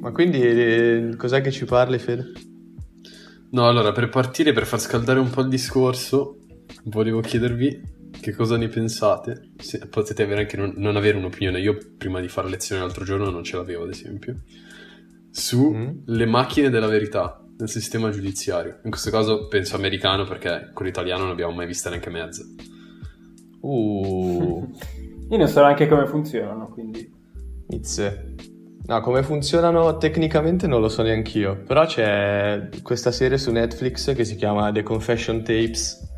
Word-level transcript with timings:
Ma 0.00 0.12
quindi 0.12 0.40
eh, 0.40 1.14
cos'è 1.16 1.42
che 1.42 1.50
ci 1.50 1.66
parli, 1.66 1.98
Fede? 1.98 2.32
No, 3.50 3.68
allora, 3.68 3.92
per 3.92 4.08
partire, 4.08 4.52
per 4.52 4.64
far 4.64 4.80
scaldare 4.80 5.18
un 5.18 5.28
po' 5.28 5.42
il 5.42 5.48
discorso, 5.48 6.38
volevo 6.84 7.20
chiedervi 7.20 7.98
che 8.20 8.32
cosa 8.32 8.56
ne 8.56 8.68
pensate. 8.68 9.50
Se 9.58 9.86
potete 9.88 10.22
avere 10.22 10.42
anche 10.42 10.56
non, 10.56 10.72
non, 10.76 10.96
avere 10.96 11.18
un'opinione. 11.18 11.60
Io 11.60 11.76
prima 11.98 12.20
di 12.20 12.28
fare 12.28 12.48
lezione 12.48 12.80
l'altro 12.80 13.04
giorno 13.04 13.28
non 13.28 13.44
ce 13.44 13.56
l'avevo, 13.56 13.84
ad 13.84 13.90
esempio. 13.90 14.36
Su 15.30 15.70
mm. 15.70 15.88
le 16.06 16.26
macchine 16.26 16.70
della 16.70 16.88
verità 16.88 17.44
nel 17.58 17.68
sistema 17.68 18.08
giudiziario. 18.08 18.78
In 18.84 18.90
questo 18.90 19.10
caso 19.10 19.48
penso 19.48 19.76
americano 19.76 20.24
perché 20.24 20.70
con 20.72 20.86
l'italiano 20.86 21.24
non 21.24 21.32
abbiamo 21.32 21.52
mai 21.52 21.66
vista 21.66 21.90
neanche 21.90 22.08
mezza. 22.10 22.42
Uh. 23.60 24.70
Io 25.28 25.36
non 25.36 25.46
so 25.46 25.60
neanche 25.60 25.86
come 25.86 26.06
funzionano, 26.06 26.68
quindi... 26.68 27.18
Izze. 27.68 28.34
No, 28.82 29.00
come 29.00 29.22
funzionano 29.22 29.98
tecnicamente 29.98 30.66
non 30.66 30.80
lo 30.80 30.88
so 30.88 31.02
neanche 31.02 31.38
io, 31.38 31.62
però 31.64 31.84
c'è 31.86 32.70
questa 32.82 33.12
serie 33.12 33.38
su 33.38 33.52
Netflix 33.52 34.14
che 34.14 34.24
si 34.24 34.36
chiama 34.36 34.72
The 34.72 34.82
Confession 34.82 35.44
Tapes, 35.44 36.08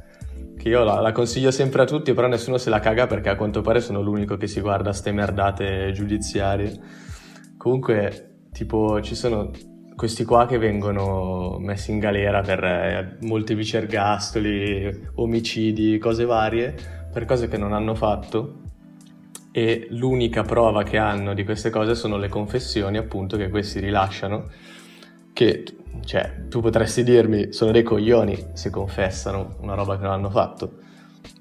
che 0.57 0.69
io 0.69 0.85
la, 0.85 1.01
la, 1.01 1.13
consiglio 1.13 1.51
sempre 1.51 1.83
a 1.83 1.87
tutti, 1.87 2.15
però 2.15 2.29
nessuno 2.29 2.57
se 2.57 2.71
la 2.71 2.81
caga 2.81 3.07
perché 3.07 3.29
a 3.29 3.37
quanto 3.37 3.61
pare 3.63 3.81
sono 3.81 4.01
l'unico 4.01 4.37
che 4.37 4.47
si 4.47 4.61
guarda 4.61 4.93
ste 4.93 5.13
merdate 5.13 5.91
giudiziarie. 5.93 6.81
Comunque, 7.59 8.47
tipo, 8.53 9.01
ci 9.03 9.17
sono 9.17 9.51
questi 9.95 10.25
qua 10.25 10.47
che 10.47 10.59
vengono 10.59 11.59
messi 11.59 11.91
in 11.91 11.99
galera 11.99 12.41
per 12.41 12.65
eh, 12.65 13.17
molteplici 13.21 13.77
ergastoli, 13.77 15.09
omicidi, 15.17 15.99
cose 15.99 16.25
varie, 16.25 16.75
per 17.13 17.25
cose 17.25 17.49
che 17.49 17.59
non 17.59 17.73
hanno 17.73 17.95
fatto 17.95 18.61
e 19.53 19.87
l'unica 19.91 20.43
prova 20.43 20.83
che 20.83 20.97
hanno 20.97 21.35
di 21.35 21.45
queste 21.45 21.69
cose 21.69 21.95
sono 21.95 22.17
le 22.17 22.29
confessioni 22.29 22.97
appunto 22.97 23.37
che 23.37 23.51
questi 23.51 23.79
rilasciano 23.81 24.49
che 25.35 25.65
cioè 26.05 26.47
tu 26.49 26.61
potresti 26.61 27.05
dirmi 27.05 27.53
sono 27.53 27.71
dei 27.71 27.83
coglioni 27.83 28.51
se 28.55 28.71
confessano 28.71 29.57
una 29.61 29.75
roba 29.75 29.97
che 29.97 30.05
non 30.05 30.13
hanno 30.13 30.31
fatto. 30.31 30.79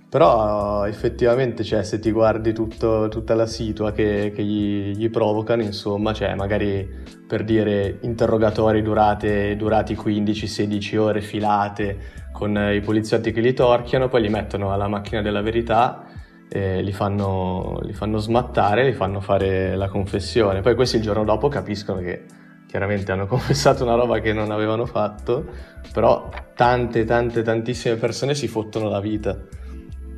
Però 0.09 0.85
effettivamente 0.85 1.63
cioè, 1.63 1.83
se 1.83 1.99
ti 1.99 2.11
guardi 2.11 2.51
tutto, 2.51 3.07
tutta 3.07 3.33
la 3.33 3.45
situa 3.45 3.93
che, 3.93 4.33
che 4.35 4.43
gli, 4.43 4.93
gli, 4.93 5.09
provocano 5.09 5.61
insomma 5.61 6.11
cioè 6.11 6.35
magari 6.35 6.85
per 7.25 7.45
dire 7.45 7.99
interrogatori 8.01 8.81
durate, 8.81 9.55
durati 9.55 9.95
15-16 9.95 10.97
ore 10.97 11.21
filate 11.21 11.97
con 12.33 12.57
i 12.73 12.81
poliziotti 12.81 13.31
che 13.31 13.39
li 13.39 13.53
torchiano 13.53 14.09
poi 14.09 14.23
li 14.23 14.29
mettono 14.29 14.73
alla 14.73 14.89
macchina 14.89 15.21
della 15.21 15.41
verità 15.41 16.10
eh, 16.53 16.81
li, 16.81 16.91
fanno, 16.91 17.79
li, 17.83 17.93
fanno, 17.93 18.17
smattare, 18.17 18.83
li 18.83 18.91
fanno 18.91 19.21
fare 19.21 19.77
la 19.77 19.87
confessione. 19.87 20.59
Poi 20.59 20.75
questi 20.75 20.97
il 20.97 21.01
giorno 21.01 21.23
dopo 21.23 21.47
capiscono 21.47 22.01
che 22.01 22.25
chiaramente 22.67 23.13
hanno 23.13 23.25
confessato 23.27 23.83
una 23.83 23.95
roba 23.95 24.19
che 24.19 24.33
non 24.33 24.51
avevano 24.51 24.85
fatto, 24.85 25.45
però 25.93 26.29
tante, 26.53 27.05
tante, 27.05 27.41
tantissime 27.41 27.95
persone 27.95 28.35
si 28.35 28.49
fottono 28.49 28.89
la 28.89 28.99
vita 28.99 29.39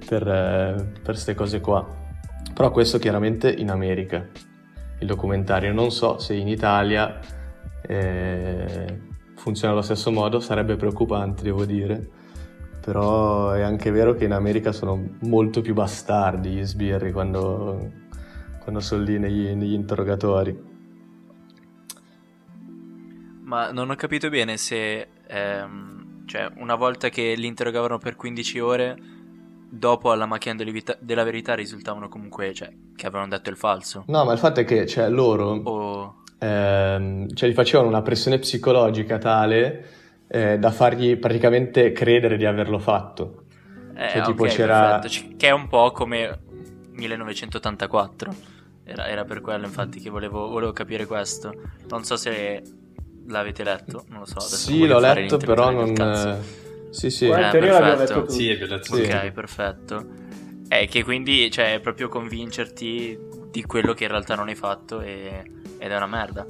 per 0.08 0.92
queste 1.04 1.32
eh, 1.32 1.36
cose 1.36 1.60
qua. 1.60 1.88
Però 2.52 2.72
questo 2.72 2.98
chiaramente 2.98 3.52
in 3.52 3.70
America, 3.70 4.28
il 5.00 5.06
documentario. 5.06 5.72
Non 5.72 5.92
so 5.92 6.18
se 6.18 6.34
in 6.34 6.48
Italia 6.48 7.20
eh, 7.84 9.02
funziona 9.36 9.74
allo 9.74 9.84
stesso 9.84 10.12
modo, 10.12 10.40
sarebbe 10.40 10.78
preoccupante, 10.78 11.44
devo 11.44 11.64
dire 11.64 12.22
però 12.84 13.52
è 13.52 13.62
anche 13.62 13.92
vero 13.92 14.14
che 14.14 14.26
in 14.26 14.34
America 14.34 14.74
sono 14.74 15.16
molto 15.22 15.62
più 15.62 15.74
bastardi 15.74 16.50
gli 16.50 16.64
sbirri 16.64 17.14
quando, 17.14 17.92
quando 18.60 18.82
sono 18.82 19.04
lì 19.04 19.18
negli, 19.18 19.48
negli 19.52 19.72
interrogatori. 19.72 20.72
Ma 23.44 23.72
non 23.72 23.90
ho 23.90 23.96
capito 23.96 24.30
bene 24.30 24.58
se, 24.58 25.08
ehm, 25.28 26.26
cioè, 26.26 26.52
una 26.58 26.76
volta 26.76 27.08
che 27.08 27.36
li 27.38 27.48
interrogavano 27.48 28.00
per 28.00 28.18
15 28.18 28.60
ore, 28.60 28.98
dopo 29.70 30.12
alla 30.12 30.26
macchina 30.26 30.62
della 31.00 31.24
verità 31.24 31.54
risultavano 31.54 32.10
comunque, 32.10 32.54
cioè, 32.54 32.70
che 32.98 33.08
avevano 33.08 33.30
detto 33.30 33.50
il 33.50 33.56
falso. 33.56 34.04
No, 34.08 34.26
ma 34.26 34.34
il 34.34 34.40
fatto 34.40 34.60
è 34.60 34.66
che, 34.66 34.86
cioè, 34.86 35.08
loro, 35.10 35.52
o... 35.52 36.24
ehm, 36.38 37.34
cioè, 37.34 37.50
gli 37.50 37.54
facevano 37.54 37.88
una 37.88 38.02
pressione 38.02 38.40
psicologica 38.40 39.18
tale 39.20 40.02
eh, 40.34 40.58
da 40.58 40.72
fargli 40.72 41.16
praticamente 41.16 41.92
credere 41.92 42.38
di 42.38 42.46
averlo 42.46 42.80
fatto. 42.80 43.44
Eh, 43.96 44.10
cioè, 44.10 44.24
tipo 44.24 44.44
okay, 44.44 44.56
c'era... 44.56 44.98
Perfetto. 44.98 45.36
Che 45.38 45.48
è 45.48 45.52
un 45.52 45.68
po' 45.68 45.92
come 45.92 46.40
1984. 46.94 48.36
Era, 48.84 49.08
era 49.08 49.26
per 49.26 49.42
quello, 49.42 49.68
infatti, 49.68 50.00
che 50.00 50.10
volevo, 50.10 50.50
volevo, 50.50 50.72
capire 50.72 51.06
questo. 51.06 51.54
Non 51.88 52.04
so 52.04 52.16
se 52.16 52.64
l'avete 53.28 53.64
letto, 53.64 54.06
non 54.08 54.22
lo 54.22 54.26
so. 54.26 54.40
Sì, 54.40 54.88
l'ho 54.88 54.98
letto, 54.98 55.38
però 55.38 55.70
non. 55.70 56.42
Sì, 56.90 57.12
sì. 57.12 57.28
Eh, 57.28 57.30
perfetto. 57.30 58.28
Sì, 58.28 58.50
abbiamo 58.50 58.76
letto. 58.76 58.96
Ok, 58.96 59.32
perfetto. 59.32 60.06
È 60.68 60.88
che 60.88 61.04
quindi, 61.04 61.52
cioè, 61.52 61.76
è 61.76 61.80
proprio 61.80 62.10
convincerti 62.10 63.20
di 63.52 63.64
quello 63.66 63.94
che 63.94 64.06
in 64.06 64.10
realtà 64.10 64.34
non 64.34 64.48
hai 64.48 64.56
fatto 64.56 65.00
e... 65.00 65.44
ed 65.78 65.92
è 65.92 65.96
una 65.96 66.08
merda. 66.08 66.44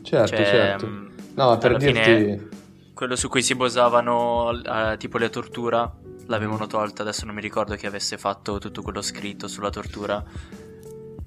Certo, 0.00 0.36
cioè, 0.36 0.44
certo. 0.46 0.86
Mm, 0.86 1.06
no, 1.34 1.58
per 1.58 1.76
dirti... 1.76 2.00
Fine 2.02 2.58
quello 3.00 3.16
su 3.16 3.30
cui 3.30 3.42
si 3.42 3.54
basavano 3.54 4.50
uh, 4.50 4.96
tipo 4.98 5.16
la 5.16 5.30
tortura 5.30 5.90
l'avevano 6.26 6.66
tolta, 6.66 7.00
adesso 7.00 7.24
non 7.24 7.34
mi 7.34 7.40
ricordo 7.40 7.74
chi 7.74 7.86
avesse 7.86 8.18
fatto 8.18 8.58
tutto 8.58 8.82
quello 8.82 9.00
scritto 9.00 9.48
sulla 9.48 9.70
tortura. 9.70 10.22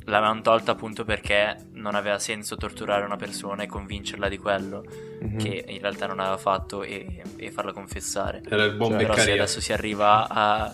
L'avevano 0.05 0.41
tolta 0.41 0.73
appunto 0.73 1.03
perché 1.03 1.69
non 1.71 1.95
aveva 1.95 2.19
senso 2.19 2.57
torturare 2.57 3.03
una 3.05 3.15
persona 3.15 3.63
e 3.63 3.65
convincerla 3.65 4.29
di 4.29 4.37
quello 4.37 4.85
mm-hmm. 5.23 5.37
che 5.39 5.65
in 5.67 5.79
realtà 5.79 6.05
non 6.05 6.19
aveva 6.19 6.37
fatto 6.37 6.83
e, 6.83 7.23
e 7.37 7.49
farla 7.49 7.73
confessare. 7.73 8.43
Era 8.47 8.65
il 8.65 8.75
buon 8.75 8.91
cioè, 8.91 8.99
Però 8.99 9.15
se 9.15 9.31
adesso 9.31 9.59
si 9.59 9.73
arriva 9.73 10.29
a 10.29 10.71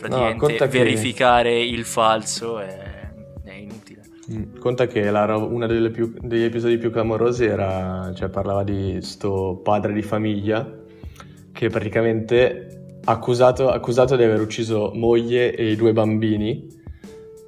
praticamente 0.00 0.58
no, 0.58 0.68
verificare 0.68 1.50
che... 1.50 1.58
il 1.58 1.84
falso 1.84 2.58
è 2.58 2.97
Mm. 2.97 2.97
Conta 4.58 4.86
che 4.86 5.08
uno 5.08 5.66
degli 5.66 6.42
episodi 6.42 6.76
più 6.76 6.90
clamorosi 6.90 7.46
era, 7.46 8.12
cioè 8.14 8.28
parlava 8.28 8.62
di 8.62 8.98
sto 9.00 9.58
padre 9.62 9.94
di 9.94 10.02
famiglia 10.02 10.70
che 11.50 11.68
praticamente 11.70 12.98
accusato, 13.04 13.70
accusato 13.70 14.16
di 14.16 14.24
aver 14.24 14.40
ucciso 14.40 14.92
moglie 14.94 15.54
e 15.54 15.70
i 15.70 15.76
due 15.76 15.94
bambini, 15.94 16.68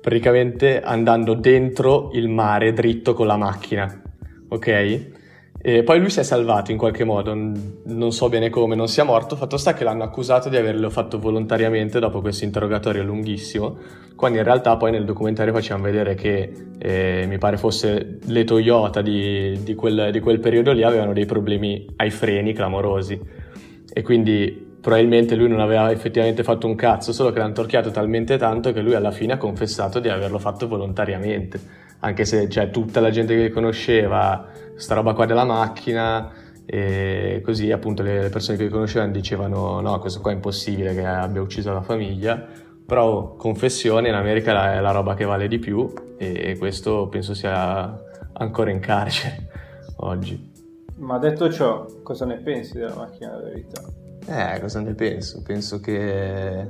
praticamente 0.00 0.80
andando 0.80 1.34
dentro 1.34 2.10
il 2.14 2.28
mare 2.28 2.72
dritto 2.72 3.12
con 3.12 3.26
la 3.26 3.36
macchina, 3.36 4.02
ok? 4.48 5.18
E 5.62 5.82
poi 5.82 6.00
lui 6.00 6.08
si 6.08 6.20
è 6.20 6.22
salvato 6.22 6.70
in 6.70 6.78
qualche 6.78 7.04
modo, 7.04 7.34
non 7.34 8.12
so 8.12 8.30
bene 8.30 8.48
come, 8.48 8.74
non 8.74 8.88
sia 8.88 9.04
morto. 9.04 9.36
Fatto 9.36 9.58
sta 9.58 9.74
che 9.74 9.84
l'hanno 9.84 10.04
accusato 10.04 10.48
di 10.48 10.56
averlo 10.56 10.88
fatto 10.88 11.18
volontariamente 11.18 11.98
dopo 11.98 12.22
questo 12.22 12.44
interrogatorio 12.44 13.02
lunghissimo, 13.02 13.76
quando 14.16 14.38
in 14.38 14.44
realtà 14.44 14.78
poi 14.78 14.90
nel 14.90 15.04
documentario 15.04 15.52
facevano 15.52 15.84
vedere 15.84 16.14
che 16.14 16.50
eh, 16.78 17.26
mi 17.28 17.36
pare 17.36 17.58
fosse 17.58 18.20
le 18.24 18.44
Toyota 18.44 19.02
di, 19.02 19.62
di, 19.62 19.74
quel, 19.74 20.10
di 20.10 20.20
quel 20.20 20.40
periodo 20.40 20.72
lì 20.72 20.82
avevano 20.82 21.12
dei 21.12 21.26
problemi 21.26 21.86
ai 21.96 22.10
freni 22.10 22.54
clamorosi. 22.54 23.20
E 23.92 24.02
quindi 24.02 24.68
probabilmente 24.80 25.34
lui 25.34 25.48
non 25.48 25.60
aveva 25.60 25.90
effettivamente 25.90 26.42
fatto 26.42 26.66
un 26.66 26.74
cazzo, 26.74 27.12
solo 27.12 27.32
che 27.32 27.38
l'hanno 27.38 27.52
torchiato 27.52 27.90
talmente 27.90 28.38
tanto 28.38 28.72
che 28.72 28.80
lui 28.80 28.94
alla 28.94 29.10
fine 29.10 29.34
ha 29.34 29.36
confessato 29.36 30.00
di 30.00 30.08
averlo 30.08 30.38
fatto 30.38 30.66
volontariamente, 30.66 31.60
anche 32.00 32.24
se 32.24 32.48
cioè, 32.48 32.70
tutta 32.70 33.00
la 33.00 33.10
gente 33.10 33.36
che 33.36 33.50
conosceva 33.50 34.48
sta 34.76 34.94
roba 34.94 35.14
qua 35.14 35.26
della 35.26 35.44
macchina 35.44 36.32
e 36.64 37.40
così 37.44 37.72
appunto 37.72 38.02
le 38.02 38.28
persone 38.30 38.56
che 38.56 38.68
conoscevano 38.68 39.12
dicevano 39.12 39.80
no 39.80 39.98
questo 39.98 40.20
qua 40.20 40.30
è 40.30 40.34
impossibile 40.34 40.94
che 40.94 41.04
abbia 41.04 41.40
ucciso 41.40 41.72
la 41.72 41.82
famiglia 41.82 42.46
però 42.86 43.34
confessione 43.36 44.08
in 44.08 44.14
America 44.14 44.74
è 44.74 44.80
la 44.80 44.90
roba 44.90 45.14
che 45.14 45.24
vale 45.24 45.48
di 45.48 45.58
più 45.58 45.92
e 46.16 46.56
questo 46.58 47.08
penso 47.08 47.34
sia 47.34 47.98
ancora 48.34 48.70
in 48.70 48.80
carcere 48.80 49.48
oggi 49.98 50.50
ma 51.00 51.18
detto 51.18 51.50
ciò 51.50 51.86
cosa 52.02 52.26
ne 52.26 52.36
pensi 52.36 52.78
della 52.78 52.94
macchina 52.94 53.30
della 53.30 53.48
verità? 53.48 53.82
Eh, 54.26 54.60
cosa 54.60 54.80
ne 54.80 54.92
penso? 54.92 55.42
Penso 55.42 55.80
che 55.80 56.68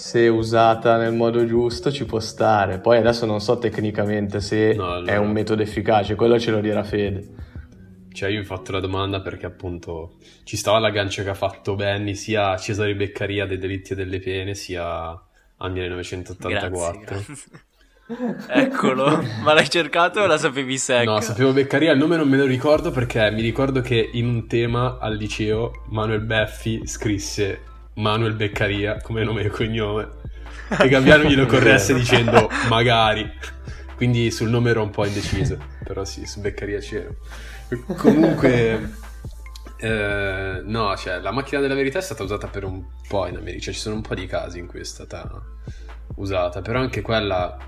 se 0.00 0.28
usata 0.28 0.96
nel 0.96 1.12
modo 1.12 1.44
giusto 1.44 1.92
ci 1.92 2.06
può 2.06 2.20
stare. 2.20 2.78
Poi 2.78 2.96
adesso 2.96 3.26
non 3.26 3.38
so 3.38 3.58
tecnicamente 3.58 4.40
se 4.40 4.72
no, 4.72 4.92
allora... 4.92 5.12
è 5.12 5.16
un 5.18 5.30
metodo 5.30 5.60
efficace, 5.60 6.14
quello 6.14 6.40
ce 6.40 6.50
lo 6.50 6.60
dirà 6.60 6.82
Fede. 6.82 7.28
Cioè, 8.10 8.30
io 8.30 8.38
mi 8.38 8.44
ho 8.44 8.46
fatto 8.46 8.72
la 8.72 8.80
domanda 8.80 9.20
perché 9.20 9.44
appunto 9.44 10.16
ci 10.44 10.56
stava 10.56 10.78
l'aggancio 10.78 11.22
che 11.22 11.28
ha 11.28 11.34
fatto 11.34 11.74
Benny 11.74 12.14
sia 12.14 12.52
a 12.52 12.56
Cesare 12.56 12.96
Beccaria 12.96 13.44
dei 13.44 13.58
delitti 13.58 13.92
e 13.92 13.96
delle 13.96 14.20
pene, 14.20 14.54
sia 14.54 15.10
al 15.10 15.70
1984. 15.70 16.70
Grazie, 16.70 17.04
grazie. 17.04 17.34
Eccolo, 18.48 19.22
ma 19.44 19.52
l'hai 19.52 19.68
cercato 19.68 20.20
o 20.20 20.26
la 20.26 20.38
sapevi 20.38 20.78
secca? 20.78 21.04
No, 21.04 21.20
sapevo 21.20 21.52
Beccaria, 21.52 21.92
il 21.92 21.98
nome 21.98 22.16
non 22.16 22.26
me 22.26 22.38
lo 22.38 22.46
ricordo 22.46 22.90
perché 22.90 23.30
mi 23.30 23.42
ricordo 23.42 23.82
che 23.82 24.08
in 24.14 24.26
un 24.26 24.48
tema 24.48 24.96
al 24.98 25.14
liceo 25.14 25.84
Manuel 25.90 26.22
Beffi 26.22 26.86
scrisse 26.86 27.68
Manuel 28.00 28.34
Beccaria 28.34 29.00
come 29.00 29.22
nome 29.24 29.42
e 29.42 29.48
cognome 29.48 30.08
e 30.80 30.88
Gabbiano 30.88 31.24
glielo 31.24 31.46
corresse 31.46 31.94
dicendo 31.94 32.48
magari 32.68 33.30
quindi 34.00 34.30
sul 34.30 34.48
nome 34.48 34.70
ero 34.70 34.82
un 34.82 34.88
po' 34.88 35.04
indeciso, 35.04 35.58
però 35.84 36.06
sì, 36.06 36.24
su 36.24 36.40
Beccaria 36.40 36.78
c'ero. 36.78 37.16
Comunque, 37.98 38.94
eh, 39.76 40.62
no, 40.64 40.96
cioè, 40.96 41.18
la 41.18 41.30
macchina 41.32 41.60
della 41.60 41.74
verità 41.74 41.98
è 41.98 42.00
stata 42.00 42.22
usata 42.22 42.46
per 42.46 42.64
un 42.64 42.82
po' 43.06 43.26
in 43.26 43.36
America, 43.36 43.64
cioè 43.64 43.74
ci 43.74 43.80
sono 43.80 43.96
un 43.96 44.00
po' 44.00 44.14
di 44.14 44.24
casi 44.24 44.58
in 44.58 44.66
cui 44.66 44.80
è 44.80 44.84
stata 44.84 45.30
usata, 46.14 46.62
però 46.62 46.80
anche 46.80 47.02
quella, 47.02 47.58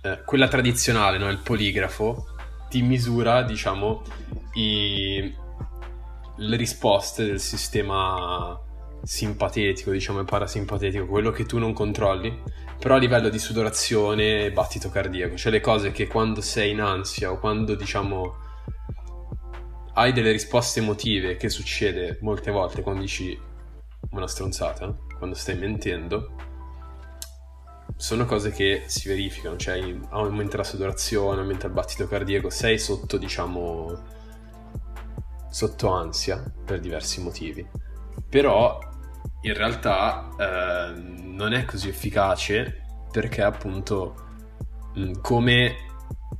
eh, 0.00 0.22
quella 0.24 0.48
tradizionale, 0.48 1.18
no? 1.18 1.28
il 1.28 1.40
poligrafo, 1.42 2.28
ti 2.70 2.80
misura, 2.80 3.42
diciamo, 3.42 4.04
i, 4.54 5.34
le 6.36 6.56
risposte 6.56 7.26
del 7.26 7.40
sistema 7.40 8.58
simpatetico, 9.06 9.92
diciamo, 9.92 10.20
e 10.20 10.24
parasimpatetico, 10.24 11.06
quello 11.06 11.30
che 11.30 11.46
tu 11.46 11.58
non 11.58 11.72
controlli, 11.72 12.42
però 12.76 12.96
a 12.96 12.98
livello 12.98 13.28
di 13.28 13.38
sudorazione 13.38 14.46
e 14.46 14.52
battito 14.52 14.88
cardiaco, 14.90 15.36
cioè 15.36 15.52
le 15.52 15.60
cose 15.60 15.92
che 15.92 16.08
quando 16.08 16.40
sei 16.40 16.72
in 16.72 16.80
ansia 16.80 17.30
o 17.30 17.38
quando, 17.38 17.76
diciamo, 17.76 18.34
hai 19.94 20.12
delle 20.12 20.32
risposte 20.32 20.80
emotive, 20.80 21.36
che 21.36 21.48
succede 21.48 22.18
molte 22.20 22.50
volte 22.50 22.82
quando 22.82 23.02
dici 23.02 23.38
una 24.10 24.26
stronzata, 24.26 24.92
quando 25.16 25.36
stai 25.36 25.56
mentendo, 25.56 26.34
sono 27.96 28.26
cose 28.26 28.50
che 28.50 28.82
si 28.86 29.06
verificano, 29.06 29.56
cioè 29.56 29.80
aumenta 30.10 30.56
la 30.56 30.64
sudorazione, 30.64 31.42
aumenta 31.42 31.68
il 31.68 31.72
battito 31.72 32.08
cardiaco, 32.08 32.50
sei 32.50 32.76
sotto, 32.76 33.18
diciamo, 33.18 34.02
sotto 35.48 35.88
ansia 35.90 36.42
per 36.64 36.80
diversi 36.80 37.22
motivi. 37.22 37.66
Però 38.28 38.78
in 39.46 39.54
realtà 39.54 40.28
eh, 40.38 41.00
non 41.00 41.52
è 41.52 41.64
così 41.64 41.88
efficace 41.88 42.82
perché 43.10 43.42
appunto 43.42 44.24
come 45.22 45.76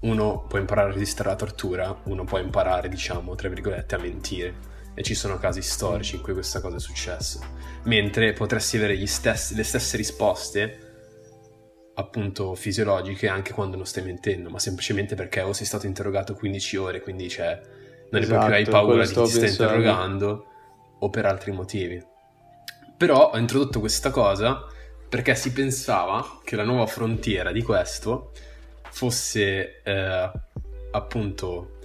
uno 0.00 0.44
può 0.48 0.58
imparare 0.58 0.90
a 0.90 0.92
resistere 0.92 1.28
alla 1.28 1.38
tortura, 1.38 2.00
uno 2.04 2.24
può 2.24 2.38
imparare, 2.38 2.88
diciamo, 2.88 3.34
tra 3.34 3.48
virgolette, 3.48 3.94
a 3.94 3.98
mentire. 3.98 4.74
E 4.94 5.02
ci 5.02 5.14
sono 5.14 5.38
casi 5.38 5.62
storici 5.62 6.16
in 6.16 6.22
cui 6.22 6.32
questa 6.32 6.60
cosa 6.60 6.76
è 6.76 6.80
successa. 6.80 7.40
Mentre 7.84 8.32
potresti 8.32 8.76
avere 8.76 9.04
stessi, 9.06 9.54
le 9.54 9.62
stesse 9.62 9.96
risposte, 9.96 10.78
appunto, 11.94 12.54
fisiologiche 12.54 13.28
anche 13.28 13.52
quando 13.52 13.76
non 13.76 13.86
stai 13.86 14.04
mentendo, 14.04 14.48
ma 14.50 14.58
semplicemente 14.58 15.14
perché 15.14 15.42
o 15.42 15.52
sei 15.52 15.66
stato 15.66 15.86
interrogato 15.86 16.34
15 16.34 16.76
ore, 16.76 17.00
quindi 17.00 17.28
cioè, 17.28 17.60
non 18.10 18.22
esatto, 18.22 18.46
puoi 18.46 18.46
più 18.46 18.54
hai 18.54 18.64
paura 18.64 19.06
di 19.06 19.12
chi 19.12 19.22
ti 19.22 19.28
sta 19.28 19.46
interrogando, 19.46 20.46
o 20.98 21.10
per 21.10 21.26
altri 21.26 21.52
motivi. 21.52 22.14
Però 22.96 23.30
ho 23.32 23.36
introdotto 23.36 23.80
questa 23.80 24.10
cosa 24.10 24.66
perché 25.08 25.34
si 25.34 25.52
pensava 25.52 26.40
che 26.42 26.56
la 26.56 26.64
nuova 26.64 26.86
frontiera 26.86 27.52
di 27.52 27.62
questo 27.62 28.32
fosse 28.90 29.82
eh, 29.82 30.30
appunto 30.90 31.78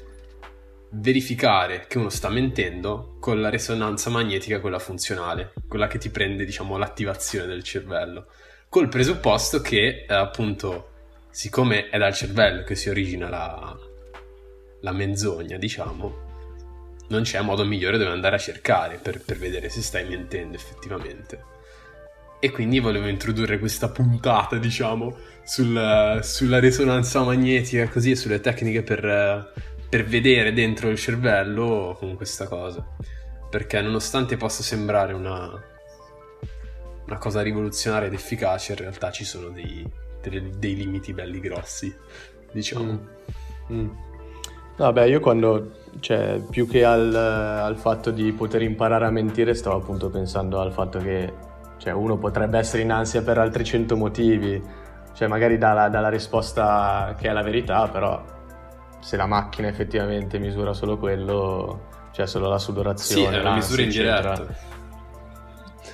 verificare 0.92 1.86
che 1.88 1.98
uno 1.98 2.10
sta 2.10 2.30
mentendo 2.30 3.18
con 3.20 3.40
la 3.42 3.50
risonanza 3.50 4.10
magnetica, 4.10 4.60
quella 4.60 4.80
funzionale, 4.80 5.54
quella 5.68 5.88
che 5.88 5.98
ti 5.98 6.10
prende, 6.10 6.46
diciamo, 6.46 6.78
l'attivazione 6.78 7.48
del 7.48 7.64
cervello, 7.64 8.28
col 8.70 8.88
presupposto 8.88 9.62
che 9.62 10.06
eh, 10.08 10.14
appunto, 10.14 10.90
siccome 11.30 11.90
è 11.90 11.98
dal 11.98 12.14
cervello 12.14 12.64
che 12.64 12.76
si 12.76 12.90
origina 12.90 13.30
la, 13.30 13.78
la 14.82 14.92
menzogna, 14.92 15.58
diciamo, 15.58 16.30
non 17.12 17.24
c'è 17.24 17.42
modo 17.42 17.64
migliore 17.66 17.98
dove 17.98 18.10
andare 18.10 18.38
a 18.38 18.40
cercare 18.40 18.98
per, 18.98 19.22
per 19.22 19.38
vedere 19.38 19.70
se 19.70 19.82
stai 19.82 20.08
mentendo 20.08 20.56
effettivamente. 20.56 21.60
E 22.40 22.50
quindi 22.50 22.80
volevo 22.80 23.08
introdurre 23.08 23.60
questa 23.60 23.90
puntata, 23.90 24.58
diciamo, 24.58 25.16
sul, 25.44 26.20
sulla 26.24 26.60
risonanza 26.60 27.22
magnetica 27.22 27.88
così 27.88 28.12
e 28.12 28.16
sulle 28.16 28.40
tecniche 28.40 28.82
per, 28.82 29.54
per 29.88 30.06
vedere 30.06 30.52
dentro 30.52 30.90
il 30.90 30.98
cervello 30.98 31.96
con 32.00 32.16
questa 32.16 32.48
cosa. 32.48 32.84
Perché 33.48 33.80
nonostante 33.82 34.38
possa 34.38 34.64
sembrare 34.64 35.14
una, 35.14 35.52
una 37.06 37.18
cosa 37.20 37.44
rivoluzionaria 37.44 38.08
ed 38.08 38.14
efficace, 38.14 38.72
in 38.72 38.80
realtà 38.80 39.12
ci 39.12 39.26
sono 39.26 39.50
dei, 39.50 39.86
dei, 40.22 40.52
dei 40.58 40.76
limiti 40.76 41.14
belli 41.14 41.40
grossi, 41.40 41.94
diciamo. 42.52 42.92
Mm. 43.72 43.76
Mm. 43.76 43.90
Vabbè, 44.78 45.04
io 45.04 45.20
quando, 45.20 45.72
cioè, 46.00 46.42
più 46.50 46.68
che 46.68 46.84
al, 46.84 47.14
al, 47.14 47.78
fatto 47.78 48.10
di 48.12 48.32
poter 48.32 48.62
imparare 48.62 49.06
a 49.06 49.12
mentire, 49.12 49.54
stavo 49.54 49.78
appunto 49.78 50.10
pensando 50.10 50.60
al 50.60 50.72
fatto 50.72 51.00
che 51.00 51.34
cioè, 51.78 51.94
uno 51.94 52.18
potrebbe 52.18 52.58
essere 52.58 52.84
in 52.84 52.92
ansia 52.92 53.22
per 53.22 53.38
altri 53.38 53.64
cento 53.64 53.96
motivi, 53.96 54.62
cioè 55.14 55.28
magari 55.28 55.58
dà 55.58 55.74
la, 55.74 55.90
dà 55.90 56.00
la 56.00 56.10
risposta 56.10 57.16
che 57.18 57.28
è 57.28 57.32
la 57.32 57.44
verità, 57.44 57.88
però 57.88 58.24
se 59.00 59.18
la 59.18 59.26
macchina 59.26 59.68
effettivamente 59.68 60.40
misura 60.40 60.74
solo 60.74 60.98
quello, 60.98 61.88
cioè 62.12 62.28
solo 62.28 62.48
la 62.48 62.60
sudorazione. 62.60 63.32
Sì, 63.32 63.38
è 63.38 63.40
una 63.40 63.54
misura 63.56 63.82
indiretta. 63.82 64.46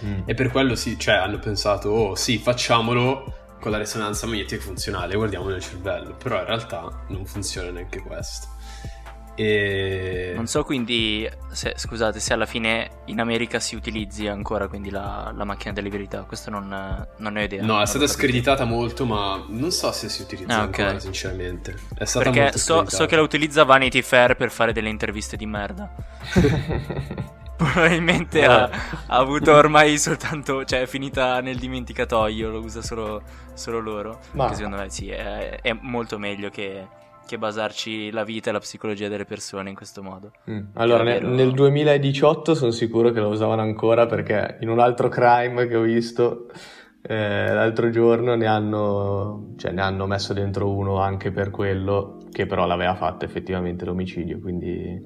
Mm. 0.06 0.22
E 0.26 0.34
per 0.34 0.52
quello 0.52 0.76
sì, 0.76 0.98
cioè, 1.00 1.16
hanno 1.16 1.40
pensato, 1.40 1.90
oh 1.90 2.16
sì, 2.16 2.38
facciamolo 2.38 3.34
con 3.60 3.72
la 3.72 3.78
risonanza 3.78 4.28
magnetica 4.28 4.62
funzionale, 4.62 5.16
guardiamo 5.16 5.50
nel 5.50 5.62
cervello, 5.62 6.16
però 6.16 6.40
in 6.40 6.46
realtà 6.46 7.04
non 7.08 7.26
funziona 7.26 7.72
neanche 7.72 8.02
questo. 8.02 8.48
E... 9.40 10.32
Non 10.36 10.48
so 10.48 10.64
quindi, 10.64 11.30
se, 11.52 11.76
scusate, 11.78 12.20
se 12.20 12.34
alla 12.34 12.48
fine 12.48 12.90
in 13.06 13.20
America 13.20 13.60
si 13.60 13.76
utilizzi 13.76 14.26
ancora 14.26 14.68
quindi 14.68 14.90
la, 14.90 15.32
la 15.36 15.44
macchina 15.44 15.74
delle 15.74 15.90
verità, 15.90 16.24
questo 16.24 16.50
non, 16.50 16.68
non 17.18 17.34
ne 17.34 17.42
ho 17.42 17.44
idea. 17.44 17.64
No, 17.64 17.80
è 17.80 17.86
stata 17.86 18.08
screditata 18.08 18.66
molto, 18.66 19.06
ma 19.06 19.46
non 19.50 19.72
so 19.72 19.92
se 19.92 20.10
si 20.10 20.24
utilizza 20.24 20.56
ah, 20.56 20.62
ancora, 20.62 20.88
okay. 20.88 21.02
sinceramente. 21.02 21.76
È 21.96 22.06
stata 22.06 22.32
Perché 22.32 22.58
so, 22.58 22.90
so, 22.90 23.06
che 23.06 23.16
la 23.16 23.22
utilizza 23.22 23.64
Vanity 23.64 24.02
Fair 24.02 24.36
per 24.36 24.50
fare 24.50 24.74
delle 24.74 24.90
interviste 24.90 25.38
di 25.38 25.46
merda. 25.46 25.94
Probabilmente 27.58 28.44
ha, 28.44 28.64
ha, 28.64 29.18
avuto 29.18 29.54
ormai 29.54 30.00
soltanto, 30.00 30.66
cioè 30.66 30.82
è 30.82 30.86
finita 30.88 31.42
nel 31.42 31.58
dimenticatoio, 31.58 32.50
lo 32.50 32.60
usa 32.60 32.82
solo, 32.82 33.22
solo 33.54 33.80
loro. 33.80 34.20
Ma... 34.32 34.50
Che 34.50 34.56
secondo 34.56 34.78
me 34.78 34.90
sì, 34.90 35.10
è, 35.10 35.60
è 35.62 35.78
molto 35.80 36.18
meglio 36.18 36.50
che 36.50 36.88
che 37.28 37.38
basarci 37.38 38.10
la 38.10 38.24
vita 38.24 38.50
e 38.50 38.54
la 38.54 38.60
psicologia 38.60 39.08
delle 39.08 39.26
persone 39.26 39.70
in 39.70 39.76
questo 39.76 40.02
modo. 40.02 40.32
Mm. 40.50 40.62
Allora, 40.74 41.04
nel, 41.04 41.24
nel 41.24 41.52
2018 41.52 42.56
sono 42.56 42.72
sicuro 42.72 43.12
che 43.12 43.20
lo 43.20 43.28
usavano 43.28 43.62
ancora 43.62 44.08
perché 44.08 44.58
in 44.62 44.70
un 44.70 44.80
altro 44.80 45.10
crime 45.10 45.68
che 45.68 45.76
ho 45.76 45.82
visto 45.82 46.48
eh, 47.10 47.54
l'altro 47.54 47.90
giorno 47.90 48.36
ne 48.36 48.48
hanno, 48.48 49.54
cioè, 49.56 49.72
ne 49.72 49.82
hanno 49.82 50.08
messo 50.08 50.34
dentro 50.34 50.70
uno 50.70 51.00
anche 51.00 51.32
per 51.32 51.52
quello 51.52 52.18
che 52.32 52.46
però 52.46 52.66
l'aveva 52.66 52.96
fatto 52.96 53.24
effettivamente 53.24 53.86
l'omicidio, 53.86 54.40
quindi 54.40 55.02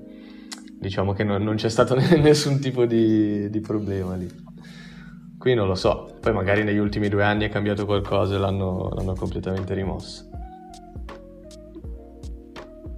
diciamo 0.79 1.13
che 1.13 1.23
non, 1.23 1.43
non 1.43 1.55
c'è 1.55 1.69
stato 1.69 1.95
nessun 2.17 2.59
tipo 2.59 2.85
di, 2.85 3.49
di 3.49 3.59
problema 3.59 4.15
lì. 4.15 4.27
Qui 5.37 5.53
non 5.53 5.67
lo 5.67 5.75
so, 5.75 6.17
poi 6.19 6.33
magari 6.33 6.63
negli 6.63 6.77
ultimi 6.77 7.07
due 7.07 7.23
anni 7.23 7.45
è 7.45 7.49
cambiato 7.49 7.85
qualcosa 7.85 8.35
e 8.35 8.37
l'hanno, 8.37 8.89
l'hanno 8.95 9.13
completamente 9.13 9.73
rimosso. 9.73 10.30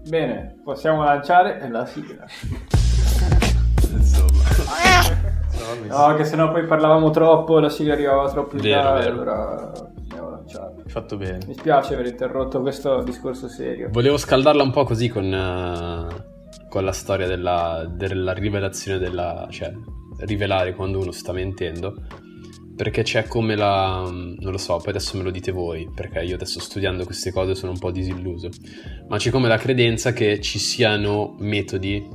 Bene, 0.08 0.60
possiamo 0.64 1.04
lanciare 1.04 1.68
la 1.70 1.86
sigla. 1.86 2.26
No, 5.88 6.16
che 6.16 6.24
sennò 6.26 6.52
poi 6.52 6.66
parlavamo 6.66 7.10
troppo, 7.10 7.60
la 7.60 7.70
sigla 7.70 7.94
arrivava 7.94 8.30
troppo 8.30 8.56
in 8.56 8.62
tardi, 8.62 9.08
allora 9.08 9.72
dobbiamo 9.96 10.30
lanciare. 10.30 10.76
Hai 10.84 10.90
fatto 10.90 11.18
bene. 11.18 11.40
Mi 11.48 11.54
spiace 11.54 11.94
aver 11.94 12.08
interrotto 12.08 12.62
questo 12.62 13.02
discorso 13.02 13.48
serio. 13.48 13.90
Volevo 13.92 14.18
scaldarla 14.18 14.64
un 14.64 14.72
po' 14.72 14.84
così 14.84 15.08
con, 15.10 15.26
uh, 15.26 16.68
con 16.70 16.84
la 16.84 16.92
storia 16.92 17.28
della, 17.28 17.86
della 17.90 18.34
rivelazione 18.34 19.00
della... 19.00 19.48
cioè 19.50 19.72
rivelare 20.20 20.76
quando 20.76 21.00
uno 21.00 21.12
sta 21.12 21.32
mentendo 21.34 21.96
perché 22.76 23.04
c'è 23.04 23.28
come 23.28 23.56
la... 23.56 24.08
non 24.10 24.52
lo 24.52 24.58
so, 24.58 24.78
poi 24.78 24.90
adesso 24.90 25.18
me 25.18 25.24
lo 25.24 25.32
dite 25.32 25.52
voi, 25.52 25.90
perché 25.94 26.22
io 26.22 26.36
adesso 26.36 26.60
studiando 26.60 27.06
queste 27.06 27.32
cose 27.32 27.56
sono 27.56 27.72
un 27.72 27.80
po' 27.80 27.92
disilluso, 27.92 28.50
ma 29.08 29.18
c'è 29.18 29.30
come 29.30 29.48
la 29.48 29.58
credenza 29.58 30.12
che 30.14 30.40
ci 30.42 30.60
siano 30.60 31.36
metodi 31.40 32.06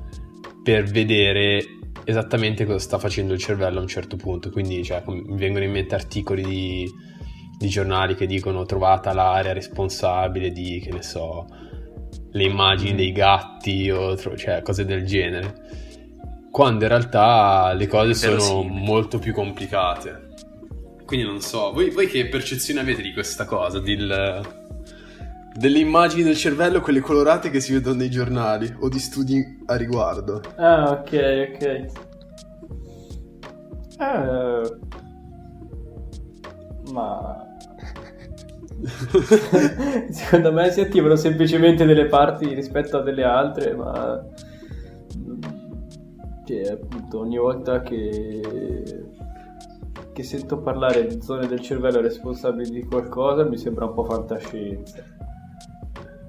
per 0.62 0.84
vedere 0.84 1.62
esattamente 2.04 2.64
cosa 2.64 2.78
sta 2.78 2.98
facendo 2.98 3.34
il 3.34 3.38
cervello 3.38 3.78
a 3.78 3.82
un 3.82 3.88
certo 3.88 4.16
punto, 4.16 4.50
quindi 4.50 4.82
cioè, 4.82 5.02
mi 5.06 5.36
vengono 5.36 5.64
in 5.64 5.70
mente 5.70 5.94
articoli 5.94 6.42
di, 6.42 6.90
di 7.58 7.68
giornali 7.68 8.14
che 8.14 8.26
dicono 8.26 8.64
trovata 8.64 9.12
l'area 9.12 9.52
responsabile 9.52 10.50
di, 10.50 10.80
che 10.80 10.90
ne 10.90 11.02
so, 11.02 11.46
le 12.30 12.44
immagini 12.44 12.94
dei 12.94 13.12
gatti 13.12 13.90
o 13.90 14.16
cioè, 14.16 14.62
cose 14.62 14.84
del 14.84 15.04
genere. 15.04 15.66
Quando 16.50 16.84
in 16.84 16.90
realtà 16.90 17.72
le 17.74 17.86
cose 17.86 18.14
sono 18.14 18.62
molto 18.62 19.18
più 19.18 19.32
complicate. 19.32 20.27
Quindi 21.08 21.24
non 21.24 21.40
so, 21.40 21.72
voi, 21.72 21.88
voi 21.88 22.06
che 22.06 22.28
percezione 22.28 22.80
avete 22.80 23.00
di 23.00 23.14
questa 23.14 23.46
cosa? 23.46 23.78
Del, 23.78 24.42
delle 25.54 25.78
immagini 25.78 26.22
del 26.22 26.36
cervello, 26.36 26.82
quelle 26.82 27.00
colorate 27.00 27.48
che 27.48 27.60
si 27.60 27.72
vedono 27.72 27.96
nei 27.96 28.10
giornali 28.10 28.70
o 28.80 28.90
di 28.90 28.98
studi 28.98 29.42
a 29.64 29.76
riguardo? 29.76 30.42
Ah, 30.56 30.90
ok, 30.90 31.50
ok. 31.54 31.62
Eh, 34.00 34.76
ma 36.92 37.46
Secondo 40.10 40.52
me 40.52 40.70
si 40.70 40.80
attivano 40.82 41.16
semplicemente 41.16 41.86
delle 41.86 42.04
parti 42.04 42.52
rispetto 42.52 42.98
a 42.98 43.02
delle 43.02 43.24
altre, 43.24 43.74
ma 43.74 44.26
che 46.44 46.70
appunto 46.70 47.20
ogni 47.20 47.38
volta 47.38 47.80
che 47.80 49.16
che 50.18 50.25
sento 50.25 50.58
parlare 50.58 51.06
di 51.06 51.22
zone 51.22 51.46
del 51.46 51.60
cervello 51.60 52.00
responsabili 52.00 52.70
di 52.70 52.84
qualcosa 52.84 53.44
mi 53.44 53.56
sembra 53.56 53.84
un 53.84 53.94
po' 53.94 54.02
fantascienza. 54.02 55.00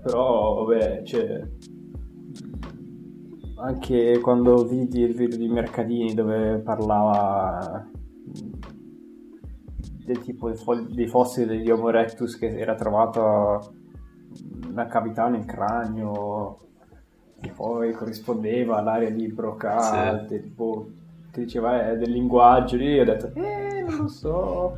Però, 0.03 0.63
vabbè, 0.63 1.01
cioè, 1.01 1.41
anche 3.55 4.19
quando 4.19 4.63
vidi 4.63 5.01
il 5.01 5.15
video 5.15 5.39
di 5.39 5.48
Mercadini 5.48 6.13
dove 6.13 6.60
parlava 6.60 7.89
del 10.05 10.19
tipo 10.19 10.51
dei 10.51 11.08
fossili 11.08 11.60
di 11.60 11.72
Homo 11.72 11.89
erectus 11.89 12.38
che 12.38 12.60
era 12.60 12.75
trovato 12.75 13.74
una 14.69 14.86
cavità 14.86 15.29
nel 15.29 15.46
cranio 15.46 16.60
che 17.41 17.51
poi 17.55 17.91
corrispondeva 17.93 18.77
all'area 18.77 19.10
di 19.10 19.27
Broca, 19.29 20.27
sì. 20.27 20.41
tipo, 20.41 20.89
che 21.39 21.46
diceva 21.46 21.91
eh, 21.91 21.98
del 21.98 22.12
linguaggio 22.12 22.75
lì, 22.75 23.00
ho 23.00 23.05
detto 23.05 23.31
eh 23.34 23.84
non 23.88 23.98
lo 24.01 24.08
so 24.08 24.77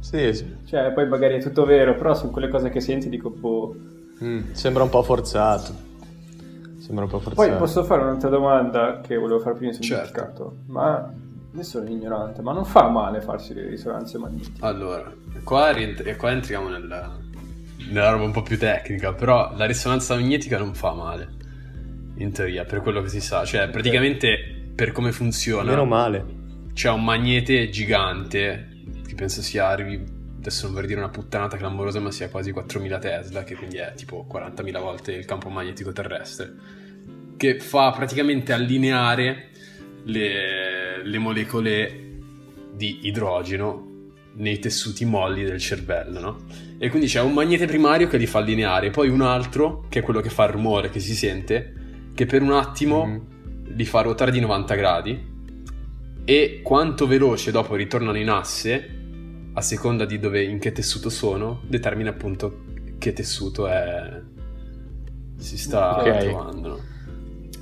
sì, 0.00 0.32
sì. 0.32 0.56
cioè 0.64 0.92
poi 0.92 1.08
magari 1.08 1.36
è 1.36 1.40
tutto 1.40 1.64
vero 1.64 1.94
però 1.94 2.14
sono 2.14 2.30
quelle 2.30 2.48
cose 2.48 2.70
che 2.70 2.80
senti 2.80 3.08
dico 3.08 3.30
boh 3.30 3.74
mm, 4.22 4.52
sembra 4.52 4.82
un 4.82 4.88
po' 4.88 5.02
forzato. 5.02 5.86
Sembra 6.78 7.04
un 7.04 7.10
po' 7.10 7.18
forzato. 7.18 7.48
poi 7.48 7.58
posso 7.58 7.84
fare 7.84 8.02
un'altra 8.02 8.30
domanda 8.30 9.00
che 9.00 9.16
volevo 9.16 9.40
fare 9.40 9.56
prima 9.56 9.72
certo. 9.74 10.56
ma 10.66 11.12
adesso 11.52 11.78
sono 11.78 11.90
ignorante 11.90 12.40
ma 12.40 12.52
non 12.52 12.64
fa 12.64 12.88
male 12.88 13.20
farsi 13.20 13.52
le 13.52 13.66
risonanze 13.66 14.16
magnetiche. 14.16 14.58
Allora 14.60 15.12
qua, 15.44 15.70
rientri- 15.70 16.16
qua 16.16 16.30
entriamo 16.30 16.68
nella, 16.68 17.18
nella 17.90 18.10
roba 18.10 18.24
un 18.24 18.32
po' 18.32 18.42
più 18.42 18.56
tecnica 18.56 19.12
però 19.12 19.52
la 19.54 19.66
risonanza 19.66 20.14
magnetica 20.14 20.56
non 20.56 20.72
fa 20.72 20.94
male 20.94 21.36
in 22.16 22.32
teoria 22.32 22.64
per 22.64 22.80
quello 22.80 23.02
che 23.02 23.08
si 23.08 23.20
sa. 23.20 23.44
Cioè 23.44 23.68
praticamente 23.68 24.57
per 24.78 24.92
come 24.92 25.10
funziona 25.10 25.70
meno 25.70 25.84
male 25.84 26.24
c'è 26.72 26.88
un 26.88 27.02
magnete 27.02 27.68
gigante 27.68 28.68
che 29.04 29.16
penso 29.16 29.42
sia 29.42 29.66
arrivi 29.66 30.00
adesso 30.38 30.66
non 30.66 30.74
vorrei 30.74 30.86
dire 30.86 31.00
una 31.00 31.08
puttanata 31.08 31.56
clamorosa 31.56 31.98
ma 31.98 32.12
sia 32.12 32.28
quasi 32.28 32.52
4000 32.52 32.98
Tesla 33.00 33.42
che 33.42 33.56
quindi 33.56 33.78
è 33.78 33.92
tipo 33.96 34.24
40.000 34.32 34.78
volte 34.78 35.10
il 35.14 35.24
campo 35.24 35.48
magnetico 35.48 35.90
terrestre 35.90 36.54
che 37.36 37.58
fa 37.58 37.90
praticamente 37.90 38.52
allineare 38.52 39.48
le, 40.04 41.04
le 41.04 41.18
molecole 41.18 42.20
di 42.72 43.00
idrogeno 43.02 44.12
nei 44.34 44.60
tessuti 44.60 45.04
molli 45.04 45.42
del 45.42 45.58
cervello, 45.58 46.20
no? 46.20 46.36
E 46.78 46.88
quindi 46.90 47.08
c'è 47.08 47.20
un 47.20 47.32
magnete 47.32 47.66
primario 47.66 48.06
che 48.06 48.16
li 48.16 48.26
fa 48.26 48.38
allineare, 48.38 48.90
poi 48.90 49.08
un 49.08 49.20
altro, 49.22 49.86
che 49.88 49.98
è 49.98 50.02
quello 50.02 50.20
che 50.20 50.30
fa 50.30 50.44
il 50.44 50.50
rumore 50.50 50.90
che 50.90 51.00
si 51.00 51.14
sente, 51.14 51.74
che 52.14 52.24
per 52.26 52.42
un 52.42 52.52
attimo 52.52 53.04
mm. 53.04 53.37
Li 53.74 53.84
fa 53.84 54.02
ruotare 54.02 54.30
di 54.30 54.40
90 54.40 54.74
gradi 54.74 55.36
e 56.24 56.60
quanto 56.62 57.06
veloce 57.06 57.50
dopo 57.50 57.74
ritornano 57.74 58.18
in 58.18 58.28
asse, 58.28 58.96
a 59.54 59.62
seconda 59.62 60.04
di 60.04 60.18
dove, 60.18 60.42
in 60.42 60.58
che 60.58 60.72
tessuto 60.72 61.08
sono, 61.08 61.62
determina 61.66 62.10
appunto 62.10 62.64
che 62.98 63.14
tessuto 63.14 63.66
è... 63.66 64.20
si 65.38 65.56
sta 65.56 66.00
okay. 66.00 66.28
trovando. 66.28 66.82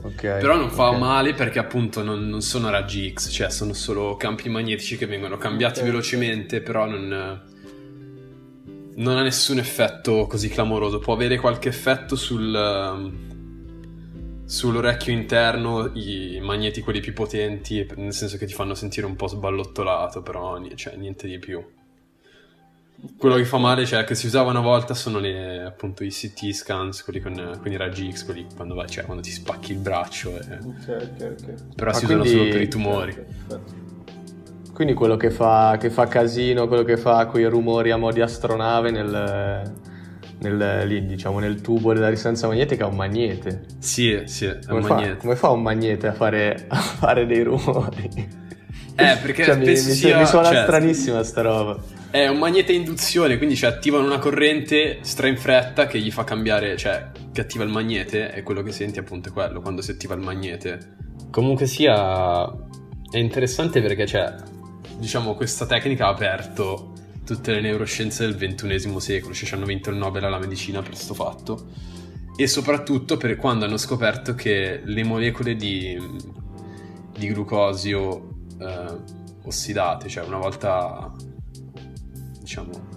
Okay, 0.02 0.40
Però 0.40 0.56
non 0.56 0.70
fa 0.70 0.88
okay. 0.88 1.00
male 1.00 1.34
perché 1.34 1.58
appunto 1.60 2.02
non, 2.02 2.28
non, 2.28 2.40
sono 2.40 2.68
raggi 2.70 3.12
X, 3.12 3.30
cioè 3.30 3.50
sono 3.50 3.72
solo 3.72 4.16
campi 4.16 4.48
magnetici 4.48 4.96
che 4.96 5.06
vengono 5.06 5.36
cambiati 5.36 5.78
okay. 5.78 5.90
velocemente, 5.90 6.60
però 6.60 6.86
non, 6.86 7.42
non 8.96 9.16
ha 9.16 9.22
nessun 9.22 9.58
effetto 9.58 10.26
così 10.26 10.48
clamoroso. 10.48 10.98
Può 10.98 11.14
avere 11.14 11.38
qualche 11.38 11.68
effetto 11.68 12.16
sul 12.16 13.25
sull'orecchio 14.46 15.12
interno 15.12 15.90
i 15.94 16.38
magneti 16.40 16.80
quelli 16.80 17.00
più 17.00 17.12
potenti, 17.12 17.86
nel 17.96 18.12
senso 18.12 18.36
che 18.36 18.46
ti 18.46 18.52
fanno 18.54 18.74
sentire 18.74 19.04
un 19.04 19.16
po' 19.16 19.26
sballottolato, 19.26 20.22
però 20.22 20.58
cioè, 20.74 20.94
niente 20.96 21.26
di 21.26 21.38
più. 21.38 21.62
Quello 23.18 23.34
che 23.34 23.44
fa 23.44 23.58
male, 23.58 23.84
cioè, 23.84 24.04
che 24.04 24.14
si 24.14 24.26
usava 24.26 24.50
una 24.50 24.60
volta 24.60 24.94
sono 24.94 25.18
le, 25.18 25.62
appunto 25.64 26.02
i 26.02 26.08
CT 26.08 26.52
scans, 26.52 27.02
quelli 27.02 27.20
con, 27.20 27.58
con 27.60 27.70
i 27.70 27.76
raggi 27.76 28.10
X, 28.10 28.24
quelli 28.24 28.46
quando, 28.54 28.74
vai, 28.74 28.88
cioè, 28.88 29.04
quando 29.04 29.22
ti 29.22 29.30
spacchi 29.30 29.72
il 29.72 29.78
braccio. 29.78 30.30
E... 30.38 30.40
Okay, 30.40 30.94
okay, 30.94 31.28
okay. 31.28 31.54
Però 31.74 31.90
Ma 31.90 31.96
si 31.96 32.06
quindi... 32.06 32.28
usano 32.28 32.40
solo 32.40 32.50
per 32.50 32.62
i 32.62 32.68
tumori. 32.68 33.16
Quindi 34.72 34.94
quello 34.94 35.16
che 35.16 35.30
fa, 35.30 35.76
che 35.78 35.90
fa 35.90 36.06
casino, 36.06 36.68
quello 36.68 36.84
che 36.84 36.96
fa 36.96 37.26
quei 37.26 37.44
rumori 37.46 37.90
a 37.90 37.96
mo' 37.96 38.12
di 38.12 38.20
astronave 38.20 38.90
nel 38.90 39.72
nel, 40.38 40.86
lì, 40.86 41.06
diciamo, 41.06 41.38
nel 41.38 41.60
tubo 41.60 41.92
della 41.92 42.08
risonanza 42.08 42.46
magnetica 42.46 42.84
è 42.84 42.88
un 42.88 42.96
magnete. 42.96 43.64
Sì, 43.78 44.22
sì, 44.26 44.46
è 44.46 44.58
come 44.66 44.80
un 44.80 44.86
fa, 44.86 44.94
magnete. 44.94 45.16
Come 45.16 45.36
fa 45.36 45.50
un 45.50 45.62
magnete 45.62 46.06
a 46.06 46.12
fare, 46.12 46.64
a 46.68 46.76
fare 46.76 47.26
dei 47.26 47.42
rumori? 47.42 48.44
Eh, 48.98 49.18
perché 49.20 49.44
cioè, 49.44 49.56
mi, 49.56 49.76
sia, 49.76 50.18
mi, 50.18 50.26
suona 50.26 50.48
cioè, 50.48 50.62
stranissima 50.62 51.22
sta 51.22 51.42
roba. 51.42 51.78
È 52.10 52.26
un 52.28 52.38
magnete 52.38 52.72
induzione, 52.72 53.36
quindi 53.36 53.54
cioè, 53.54 53.70
attivano 53.70 54.06
una 54.06 54.18
corrente 54.18 54.98
stra 55.02 55.28
in 55.28 55.36
fretta 55.36 55.86
che 55.86 55.98
gli 55.98 56.10
fa 56.10 56.24
cambiare, 56.24 56.76
cioè 56.78 57.10
che 57.30 57.42
attiva 57.42 57.64
il 57.64 57.70
magnete 57.70 58.32
e 58.32 58.42
quello 58.42 58.62
che 58.62 58.72
senti 58.72 58.98
appunto 58.98 59.28
è 59.28 59.32
quello 59.32 59.60
quando 59.60 59.82
si 59.82 59.90
attiva 59.90 60.14
il 60.14 60.22
magnete. 60.22 60.94
Comunque 61.30 61.66
sia 61.66 62.50
è 63.10 63.18
interessante 63.18 63.82
perché 63.82 64.06
cioè 64.06 64.34
diciamo 64.98 65.34
questa 65.34 65.66
tecnica 65.66 66.06
ha 66.06 66.10
aperto 66.10 66.92
tutte 67.26 67.52
le 67.52 67.60
neuroscienze 67.60 68.24
del 68.24 68.36
XXI 68.36 69.00
secolo, 69.00 69.34
cioè 69.34 69.48
ci 69.48 69.54
hanno 69.54 69.66
vinto 69.66 69.90
il 69.90 69.96
Nobel 69.96 70.24
alla 70.24 70.38
medicina 70.38 70.80
per 70.80 70.90
questo 70.90 71.12
fatto. 71.12 71.66
E 72.36 72.46
soprattutto 72.46 73.16
per 73.16 73.36
quando 73.36 73.64
hanno 73.64 73.76
scoperto 73.76 74.34
che 74.34 74.80
le 74.84 75.04
molecole 75.04 75.56
di, 75.56 75.98
di 77.18 77.26
glucosio 77.28 78.28
eh, 78.60 78.96
ossidate, 79.44 80.08
cioè 80.08 80.24
una 80.24 80.38
volta 80.38 81.12
diciamo 82.38 82.94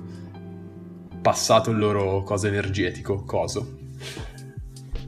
passato 1.21 1.71
il 1.71 1.77
loro 1.77 2.21
coso 2.23 2.47
energetico, 2.47 3.23
coso, 3.23 3.77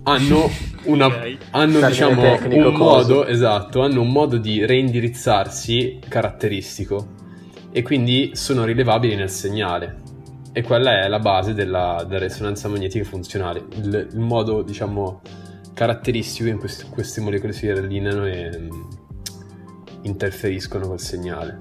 hanno, 0.04 0.50
una, 0.86 1.06
okay. 1.06 1.38
hanno 1.52 1.86
diciamo 1.86 2.38
un 2.44 2.74
modo, 2.74 3.26
esatto, 3.28 3.82
hanno 3.82 4.02
un 4.02 4.12
modo 4.12 4.38
di 4.38 4.66
reindirizzarsi 4.66 6.00
caratteristico 6.08 7.20
e 7.72 7.82
quindi 7.82 8.32
sono 8.34 8.66
rilevabili 8.66 9.16
nel 9.16 9.30
segnale. 9.30 10.10
E 10.54 10.62
quella 10.64 11.02
è 11.04 11.08
la 11.08 11.20
base 11.20 11.54
della, 11.54 12.06
della 12.06 12.26
risonanza 12.26 12.68
magnetica 12.68 13.06
funzionale, 13.06 13.64
il, 13.76 14.10
il, 14.12 14.20
modo, 14.20 14.62
diciamo, 14.62 15.22
caratteristico 15.74 16.50
in 16.50 16.58
cui 16.58 16.70
queste 16.90 17.22
molecole 17.22 17.54
si 17.54 17.70
allineano 17.70 18.26
e 18.28 18.50
um, 18.58 18.88
interferiscono 20.02 20.88
col 20.88 21.00
segnale. 21.00 21.58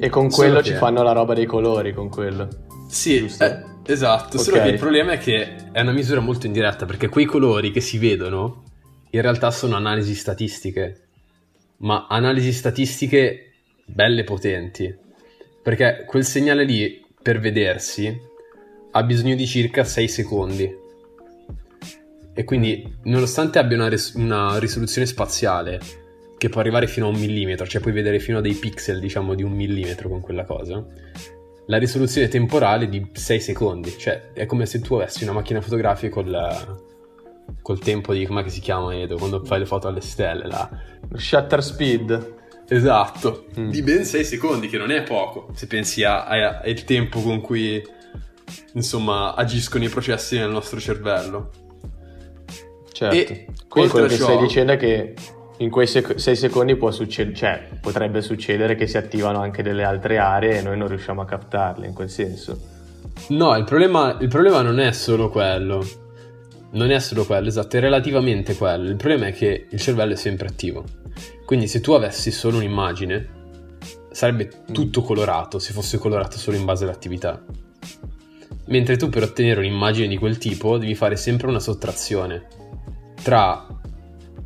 E 0.00 0.08
con 0.08 0.30
quello 0.30 0.62
ci 0.62 0.74
fanno 0.74 1.02
la 1.04 1.12
roba 1.12 1.34
dei 1.34 1.46
colori, 1.46 1.92
con 1.92 2.08
quello. 2.08 2.48
Sì, 2.88 3.24
eh, 3.38 3.64
esatto, 3.86 4.36
okay. 4.36 4.44
solo 4.44 4.62
che 4.62 4.68
il 4.68 4.78
problema 4.78 5.12
è 5.12 5.18
che 5.18 5.70
è 5.70 5.80
una 5.80 5.92
misura 5.92 6.18
molto 6.18 6.46
indiretta, 6.46 6.86
perché 6.86 7.08
quei 7.08 7.26
colori 7.26 7.70
che 7.70 7.80
si 7.80 7.98
vedono 7.98 8.64
in 9.10 9.20
realtà 9.20 9.52
sono 9.52 9.76
analisi 9.76 10.16
statistiche, 10.16 11.02
ma 11.78 12.06
analisi 12.08 12.52
statistiche 12.52 13.52
belle 13.84 14.24
potenti 14.24 15.02
perché 15.64 16.04
quel 16.06 16.26
segnale 16.26 16.62
lì, 16.62 17.02
per 17.22 17.40
vedersi, 17.40 18.14
ha 18.90 19.02
bisogno 19.02 19.34
di 19.34 19.46
circa 19.46 19.82
6 19.82 20.08
secondi. 20.08 20.76
E 22.34 22.44
quindi, 22.44 22.98
nonostante 23.04 23.58
abbia 23.58 23.78
una, 23.78 23.88
res- 23.88 24.12
una 24.12 24.58
risoluzione 24.58 25.06
spaziale 25.06 25.80
che 26.36 26.50
può 26.50 26.60
arrivare 26.60 26.86
fino 26.86 27.06
a 27.06 27.08
un 27.08 27.18
millimetro, 27.18 27.66
cioè 27.66 27.80
puoi 27.80 27.94
vedere 27.94 28.18
fino 28.18 28.38
a 28.38 28.40
dei 28.42 28.52
pixel, 28.52 29.00
diciamo, 29.00 29.34
di 29.34 29.42
un 29.42 29.52
millimetro 29.52 30.10
con 30.10 30.20
quella 30.20 30.44
cosa, 30.44 30.84
la 31.64 31.78
risoluzione 31.78 32.28
temporale 32.28 32.84
è 32.84 32.88
di 32.88 33.08
6 33.10 33.40
secondi. 33.40 33.96
Cioè, 33.96 34.32
è 34.34 34.44
come 34.44 34.66
se 34.66 34.80
tu 34.80 34.96
avessi 34.96 35.22
una 35.22 35.32
macchina 35.32 35.62
fotografica 35.62 36.12
col, 36.12 36.82
col 37.62 37.78
tempo 37.78 38.12
di... 38.12 38.26
come 38.26 38.46
si 38.50 38.60
chiama, 38.60 38.94
Edo? 38.94 39.16
Quando 39.16 39.42
fai 39.42 39.60
le 39.60 39.66
foto 39.66 39.88
alle 39.88 40.02
stelle, 40.02 40.46
là. 40.46 40.68
Shutter 41.14 41.62
speed. 41.62 42.34
Esatto, 42.68 43.46
mm. 43.58 43.70
di 43.70 43.82
ben 43.82 44.04
6 44.04 44.24
secondi, 44.24 44.68
che 44.68 44.78
non 44.78 44.90
è 44.90 45.02
poco, 45.02 45.50
se 45.54 45.66
pensi 45.66 46.02
al 46.02 46.82
tempo 46.84 47.20
con 47.20 47.40
cui, 47.40 47.82
insomma, 48.72 49.34
agiscono 49.34 49.84
i 49.84 49.88
processi 49.88 50.38
nel 50.38 50.50
nostro 50.50 50.80
cervello. 50.80 51.50
Certo. 52.92 53.14
E 53.14 53.46
Quindi 53.68 53.90
quello 53.90 54.06
che 54.06 54.16
ciò... 54.16 54.24
stai 54.24 54.38
dicendo 54.38 54.72
è 54.72 54.76
che 54.76 55.14
in 55.58 55.70
quei 55.70 55.86
6 55.86 56.16
sec- 56.16 56.36
secondi 56.36 56.76
può 56.76 56.90
succedere, 56.90 57.36
cioè, 57.36 57.68
potrebbe 57.80 58.22
succedere 58.22 58.74
che 58.74 58.86
si 58.86 58.96
attivano 58.96 59.40
anche 59.40 59.62
delle 59.62 59.84
altre 59.84 60.18
aree 60.18 60.58
e 60.58 60.62
noi 60.62 60.76
non 60.76 60.88
riusciamo 60.88 61.20
a 61.20 61.24
captarle, 61.24 61.86
in 61.86 61.92
quel 61.92 62.10
senso. 62.10 62.72
No, 63.28 63.56
il 63.56 63.64
problema, 63.64 64.16
il 64.20 64.28
problema 64.28 64.62
non 64.62 64.80
è 64.80 64.92
solo 64.92 65.28
quello. 65.28 65.84
Non 66.74 66.90
è 66.90 66.98
solo 66.98 67.24
quello, 67.24 67.48
esatto, 67.48 67.76
è 67.76 67.80
relativamente 67.80 68.54
quello. 68.54 68.88
Il 68.88 68.96
problema 68.96 69.26
è 69.26 69.32
che 69.32 69.66
il 69.70 69.80
cervello 69.80 70.12
è 70.12 70.16
sempre 70.16 70.48
attivo. 70.48 70.84
Quindi 71.44 71.68
se 71.68 71.80
tu 71.80 71.92
avessi 71.92 72.30
solo 72.30 72.56
un'immagine, 72.56 73.28
sarebbe 74.10 74.50
tutto 74.72 75.02
colorato 75.02 75.58
se 75.58 75.72
fosse 75.72 75.98
colorato 75.98 76.36
solo 76.38 76.56
in 76.56 76.64
base 76.64 76.84
all'attività. 76.84 77.42
Mentre 78.66 78.96
tu 78.96 79.08
per 79.08 79.22
ottenere 79.22 79.60
un'immagine 79.60 80.08
di 80.08 80.16
quel 80.16 80.38
tipo 80.38 80.78
devi 80.78 80.94
fare 80.94 81.16
sempre 81.16 81.48
una 81.48 81.60
sottrazione 81.60 82.46
tra 83.22 83.66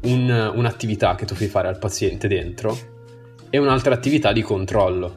un, 0.02 0.52
un'attività 0.54 1.14
che 1.14 1.24
tu 1.24 1.34
fai 1.34 1.46
fare 1.48 1.68
al 1.68 1.78
paziente 1.78 2.28
dentro 2.28 2.76
e 3.50 3.58
un'altra 3.58 3.94
attività 3.94 4.32
di 4.32 4.42
controllo. 4.42 5.16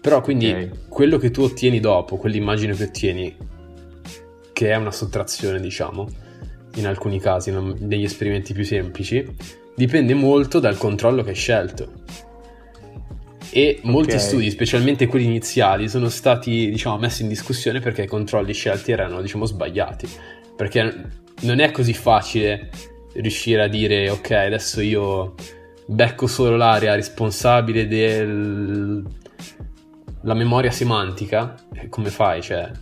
Però 0.00 0.20
quindi 0.20 0.50
okay. 0.50 0.70
quello 0.88 1.16
che 1.16 1.30
tu 1.30 1.42
ottieni 1.42 1.80
dopo, 1.80 2.16
quell'immagine 2.16 2.74
che 2.74 2.84
ottieni, 2.84 3.36
che 4.54 4.70
è 4.70 4.76
una 4.76 4.90
sottrazione 4.90 5.60
diciamo, 5.60 6.08
in 6.76 6.86
alcuni 6.86 7.20
casi, 7.20 7.50
negli 7.50 8.04
esperimenti 8.04 8.54
più 8.54 8.64
semplici, 8.64 9.22
dipende 9.76 10.14
molto 10.14 10.58
dal 10.60 10.78
controllo 10.78 11.22
che 11.22 11.30
hai 11.30 11.36
scelto 11.36 12.02
e 13.56 13.78
molti 13.82 14.14
okay. 14.14 14.20
studi, 14.20 14.50
specialmente 14.50 15.06
quelli 15.06 15.26
iniziali, 15.26 15.88
sono 15.88 16.08
stati 16.08 16.70
diciamo, 16.70 16.98
messi 16.98 17.22
in 17.22 17.28
discussione 17.28 17.78
perché 17.78 18.02
i 18.02 18.06
controlli 18.08 18.52
scelti 18.52 18.90
erano 18.90 19.20
diciamo, 19.20 19.44
sbagliati. 19.44 20.08
Perché 20.56 21.08
non 21.42 21.60
è 21.60 21.70
così 21.70 21.92
facile 21.92 22.70
riuscire 23.12 23.62
a 23.62 23.68
dire 23.68 24.10
ok, 24.10 24.30
adesso 24.32 24.80
io 24.80 25.34
becco 25.86 26.26
solo 26.26 26.56
l'area 26.56 26.96
responsabile 26.96 27.86
della 27.86 29.04
memoria 30.34 30.72
semantica. 30.72 31.54
Come 31.90 32.10
fai? 32.10 32.42
Cioè, 32.42 32.72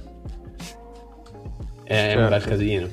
è 1.93 1.97
certo. 1.97 2.19
un 2.19 2.29
bel 2.29 2.41
certo. 2.41 2.49
casino. 2.49 2.89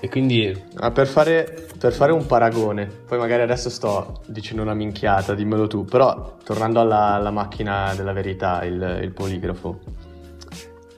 E 0.00 0.08
quindi... 0.08 0.62
Ah, 0.76 0.90
per, 0.90 1.06
fare, 1.06 1.66
per, 1.78 1.92
fare, 1.92 2.12
un 2.12 2.26
paragone, 2.26 2.86
poi 2.86 3.18
magari 3.18 3.42
adesso 3.42 3.68
sto 3.68 4.22
dicendo 4.26 4.62
una 4.62 4.74
minchiata, 4.74 5.34
dimmelo 5.34 5.66
tu, 5.66 5.84
però 5.84 6.36
tornando 6.42 6.80
alla, 6.80 7.14
alla 7.14 7.30
macchina 7.30 7.92
della 7.94 8.12
verità, 8.12 8.64
il, 8.64 9.00
il, 9.02 9.10
poligrafo, 9.10 9.80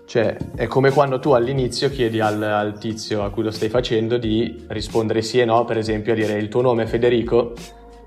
cioè 0.07 0.37
è 0.55 0.67
come 0.67 0.91
quando 0.91 1.19
tu 1.19 1.33
all'inizio 1.33 1.91
chiedi 1.91 2.21
al, 2.21 2.41
al, 2.43 2.79
tizio 2.79 3.25
a 3.25 3.31
cui 3.31 3.43
lo 3.43 3.51
stai 3.51 3.69
facendo 3.69 4.19
di 4.19 4.65
rispondere 4.69 5.21
sì 5.21 5.41
e 5.41 5.45
no, 5.45 5.65
per 5.65 5.79
esempio 5.79 6.13
a 6.13 6.17
dire 6.17 6.35
il 6.35 6.49
tuo 6.49 6.63
nome 6.63 6.85
è 6.85 6.87
Federico 6.87 7.55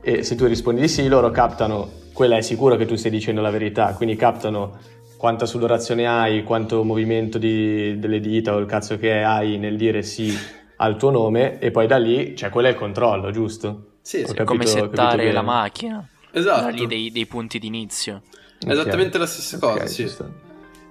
e 0.02 0.24
se 0.24 0.36
tu 0.36 0.46
rispondi 0.46 0.80
di 0.80 0.88
sì 0.88 1.08
loro 1.08 1.30
captano, 1.30 1.90
quella 2.14 2.38
è 2.38 2.42
sicuro 2.42 2.78
che 2.78 2.86
tu 2.86 2.96
stai 2.96 3.12
dicendo 3.12 3.42
la 3.42 3.50
verità, 3.50 3.94
quindi 3.94 4.16
captano 4.16 4.78
quanta 5.20 5.46
sudorazione 5.46 6.08
hai, 6.08 6.44
quanto 6.44 6.82
movimento 6.86 7.38
di, 7.38 8.00
delle 8.00 8.22
dita 8.22 8.56
o 8.56 8.58
il 8.58 8.66
cazzo 8.66 8.98
che 8.98 9.22
hai 9.22 9.58
nel 9.58 9.76
dire 9.76 10.02
sì 10.02 10.34
al 10.78 10.96
tuo 10.96 11.10
nome 11.10 11.60
e 11.60 11.72
poi 11.72 11.88
da 11.88 11.98
lì, 11.98 12.38
cioè 12.38 12.50
quello 12.50 12.70
è 12.70 12.72
il 12.72 12.78
controllo, 12.78 13.30
giusto? 13.30 13.98
Sì, 14.02 14.20
sì. 14.20 14.24
Capito, 14.24 14.46
come 14.46 14.66
settare 14.66 15.30
la 15.34 15.42
macchina. 15.42 16.08
Esatto. 16.32 16.62
Da 16.62 16.70
lì 16.70 16.88
dei, 16.88 17.12
dei 17.12 17.26
punti 17.26 17.60
d'inizio. 17.60 18.22
Okay. 18.62 18.72
Esattamente 18.72 19.18
la 19.18 19.26
stessa 19.26 19.60
cosa, 19.60 19.74
okay, 19.74 19.88
sì. 19.90 20.04
Giusto. 20.04 20.34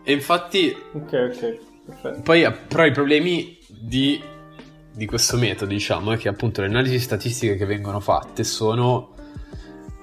E 0.03 0.13
infatti... 0.13 0.77
Ok, 0.93 1.31
ok. 1.33 1.59
Perfetto. 1.87 2.21
Poi 2.21 2.53
però 2.69 2.85
i 2.85 2.93
problemi 2.93 3.57
di, 3.67 4.23
di 4.93 5.07
questo 5.07 5.39
metodo, 5.39 5.73
diciamo, 5.73 6.13
è 6.13 6.19
che 6.19 6.29
appunto 6.29 6.61
le 6.61 6.67
analisi 6.67 6.99
statistiche 6.99 7.57
che 7.57 7.65
vengono 7.65 7.99
fatte 7.99 8.45
sono 8.45 9.15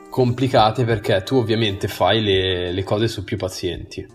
complicate 0.09 0.83
perché 0.85 1.21
tu 1.23 1.35
ovviamente 1.35 1.89
fai 1.89 2.23
le, 2.23 2.71
le 2.71 2.83
cose 2.83 3.09
su 3.09 3.25
più 3.25 3.35
pazienti, 3.35 4.14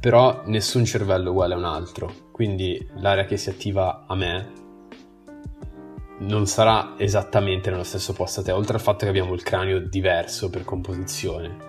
però 0.00 0.42
nessun 0.46 0.84
cervello 0.84 1.30
uguale 1.30 1.54
a 1.54 1.56
un 1.56 1.64
altro. 1.64 2.26
Quindi 2.32 2.88
l'area 2.96 3.24
che 3.24 3.36
si 3.36 3.50
attiva 3.50 4.04
a 4.06 4.14
me 4.14 4.52
non 6.20 6.46
sarà 6.46 6.94
esattamente 6.96 7.70
nello 7.70 7.84
stesso 7.84 8.12
posto 8.12 8.40
a 8.40 8.42
te, 8.42 8.52
oltre 8.52 8.74
al 8.74 8.80
fatto 8.80 9.04
che 9.04 9.08
abbiamo 9.08 9.34
il 9.34 9.42
cranio 9.42 9.80
diverso 9.80 10.50
per 10.50 10.64
composizione. 10.64 11.66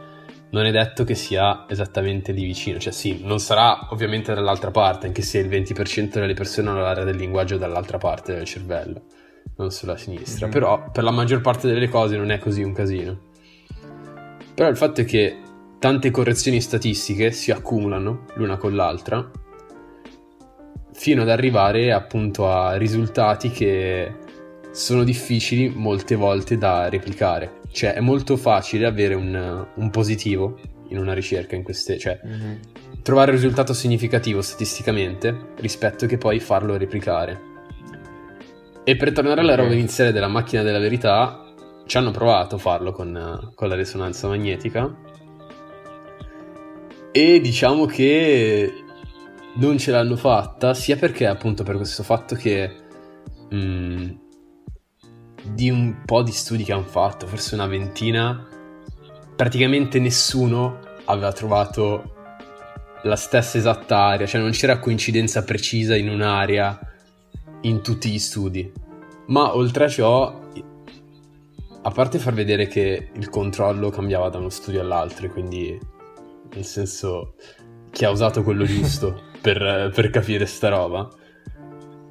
Non 0.51 0.65
è 0.65 0.71
detto 0.71 1.03
che 1.03 1.13
sia 1.13 1.65
esattamente 1.67 2.31
lì 2.31 2.43
vicino, 2.43 2.79
cioè 2.79 2.91
sì, 2.91 3.21
non 3.23 3.39
sarà 3.39 3.87
ovviamente 3.91 4.33
dall'altra 4.33 4.71
parte, 4.71 5.05
anche 5.05 5.21
se 5.21 5.37
il 5.37 5.47
20% 5.47 6.13
delle 6.13 6.33
persone 6.33 6.69
hanno 6.69 6.81
l'area 6.81 7.03
del 7.03 7.17
linguaggio 7.17 7.57
dall'altra 7.57 7.99
parte 7.99 8.33
del 8.33 8.45
cervello, 8.45 9.03
non 9.57 9.69
sulla 9.69 9.95
sinistra, 9.95 10.47
mm-hmm. 10.47 10.53
però 10.53 10.89
per 10.91 11.03
la 11.03 11.11
maggior 11.11 11.41
parte 11.41 11.67
delle 11.67 11.87
cose 11.87 12.17
non 12.17 12.31
è 12.31 12.39
così 12.39 12.63
un 12.63 12.73
casino. 12.73 13.19
Però 14.55 14.67
il 14.67 14.75
fatto 14.75 15.01
è 15.01 15.05
che 15.05 15.37
tante 15.79 16.11
correzioni 16.11 16.59
statistiche 16.59 17.31
si 17.31 17.51
accumulano 17.51 18.25
l'una 18.35 18.57
con 18.57 18.75
l'altra 18.75 19.31
fino 20.91 21.21
ad 21.21 21.29
arrivare 21.29 21.93
appunto 21.93 22.51
a 22.51 22.75
risultati 22.75 23.49
che 23.49 24.13
sono 24.71 25.05
difficili 25.05 25.69
molte 25.69 26.15
volte 26.15 26.57
da 26.57 26.89
replicare. 26.89 27.61
Cioè 27.71 27.93
è 27.93 28.01
molto 28.01 28.35
facile 28.35 28.85
avere 28.85 29.13
un, 29.13 29.65
un 29.73 29.89
positivo 29.89 30.59
in 30.89 30.97
una 30.97 31.13
ricerca 31.13 31.55
in 31.55 31.63
queste... 31.63 31.97
cioè 31.97 32.19
mm-hmm. 32.25 32.53
trovare 33.01 33.31
un 33.31 33.37
risultato 33.37 33.73
significativo 33.73 34.41
statisticamente 34.41 35.53
rispetto 35.59 36.05
che 36.05 36.17
poi 36.17 36.41
farlo 36.41 36.75
replicare. 36.75 37.47
E 38.83 38.95
per 38.97 39.13
tornare 39.13 39.39
alla 39.39 39.55
roba 39.55 39.71
iniziale 39.71 40.11
della 40.11 40.27
macchina 40.27 40.63
della 40.63 40.79
verità, 40.79 41.45
ci 41.85 41.97
hanno 41.97 42.11
provato 42.11 42.55
a 42.55 42.59
farlo 42.59 42.91
con, 42.91 43.51
con 43.55 43.69
la 43.69 43.75
risonanza 43.75 44.27
magnetica 44.27 44.93
e 47.11 47.39
diciamo 47.39 47.85
che 47.85 48.83
non 49.55 49.77
ce 49.77 49.91
l'hanno 49.91 50.15
fatta, 50.15 50.73
sia 50.73 50.95
perché 50.95 51.25
appunto 51.25 51.63
per 51.63 51.75
questo 51.75 52.03
fatto 52.03 52.35
che 52.35 52.71
mh, 53.49 53.55
mm, 53.55 54.09
di 55.53 55.69
un 55.69 56.01
po' 56.05 56.21
di 56.21 56.31
studi 56.31 56.63
che 56.63 56.73
hanno 56.73 56.83
fatto, 56.83 57.27
forse 57.27 57.55
una 57.55 57.67
ventina, 57.67 58.47
praticamente 59.35 59.99
nessuno 59.99 60.79
aveva 61.05 61.31
trovato 61.31 62.15
la 63.03 63.15
stessa 63.15 63.57
esatta 63.57 63.97
area, 63.97 64.27
cioè 64.27 64.41
non 64.41 64.51
c'era 64.51 64.79
coincidenza 64.79 65.43
precisa 65.43 65.95
in 65.95 66.09
un'area 66.09 66.79
in 67.61 67.81
tutti 67.81 68.09
gli 68.09 68.19
studi. 68.19 68.71
Ma 69.27 69.55
oltre 69.55 69.85
a 69.85 69.87
ciò, 69.87 70.39
a 71.81 71.91
parte 71.91 72.19
far 72.19 72.33
vedere 72.33 72.67
che 72.67 73.09
il 73.13 73.29
controllo 73.29 73.89
cambiava 73.89 74.29
da 74.29 74.37
uno 74.37 74.49
studio 74.49 74.81
all'altro, 74.81 75.29
quindi 75.29 75.79
nel 76.53 76.65
senso 76.65 77.35
chi 77.91 78.05
ha 78.05 78.09
usato 78.09 78.43
quello 78.43 78.65
giusto 78.65 79.23
per, 79.41 79.91
per 79.93 80.09
capire 80.09 80.45
sta 80.45 80.69
roba. 80.69 81.07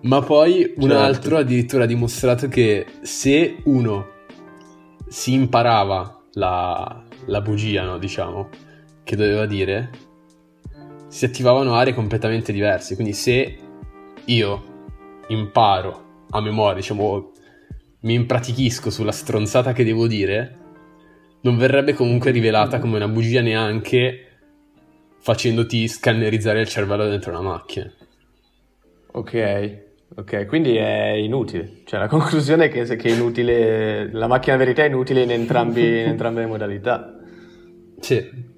Ma 0.01 0.23
poi 0.23 0.75
un 0.77 0.89
certo. 0.89 0.97
altro 0.97 1.37
addirittura 1.39 1.85
ha 1.85 1.87
dimostrato 1.87 2.49
che 2.49 2.87
se 3.03 3.57
uno 3.65 4.17
si 5.09 5.33
imparava 5.33 6.23
la, 6.35 7.05
la 7.27 7.41
bugia, 7.41 7.83
no, 7.83 7.99
diciamo, 7.99 8.49
che 9.03 9.17
doveva 9.17 9.47
dire, 9.47 9.91
si 11.09 11.25
attivavano 11.25 11.75
aree 11.75 11.95
completamente 11.95 12.53
diverse. 12.53 12.95
Quindi 12.95 13.13
se 13.13 13.59
io 14.27 14.63
imparo 15.29 16.27
a 16.31 16.41
memoria, 16.41 16.77
diciamo, 16.77 17.33
mi 18.01 18.15
impratichisco 18.15 18.91
sulla 18.91 19.13
stronzata 19.13 19.73
che 19.73 19.85
devo 19.85 20.07
dire, 20.07 20.57
non 21.41 21.57
verrebbe 21.57 21.95
comunque 21.95 22.31
rivelata 22.31 22.79
come 22.79 22.97
una 22.97 23.09
bugia 23.09 23.41
neanche 23.41 24.28
facendoti 25.21 25.89
scannerizzare 25.89 26.61
il 26.61 26.69
cervello 26.69 27.09
dentro 27.09 27.31
una 27.31 27.43
macchina. 27.43 27.93
Ok, 29.13 29.79
ok, 30.17 30.47
quindi 30.47 30.77
è 30.77 31.11
inutile. 31.13 31.83
Cioè 31.85 31.99
la 32.01 32.09
conclusione 32.09 32.67
è 32.67 32.69
che, 32.71 32.85
che 32.97 33.09
è 33.09 33.13
inutile, 33.13 34.11
la 34.13 34.27
macchina 34.27 34.57
verità 34.57 34.83
è 34.83 34.87
inutile 34.87 35.23
in, 35.23 35.31
entrambi, 35.31 35.81
in 35.81 36.09
entrambe 36.09 36.41
le 36.41 36.47
modalità. 36.47 37.15
Sì. 38.01 38.57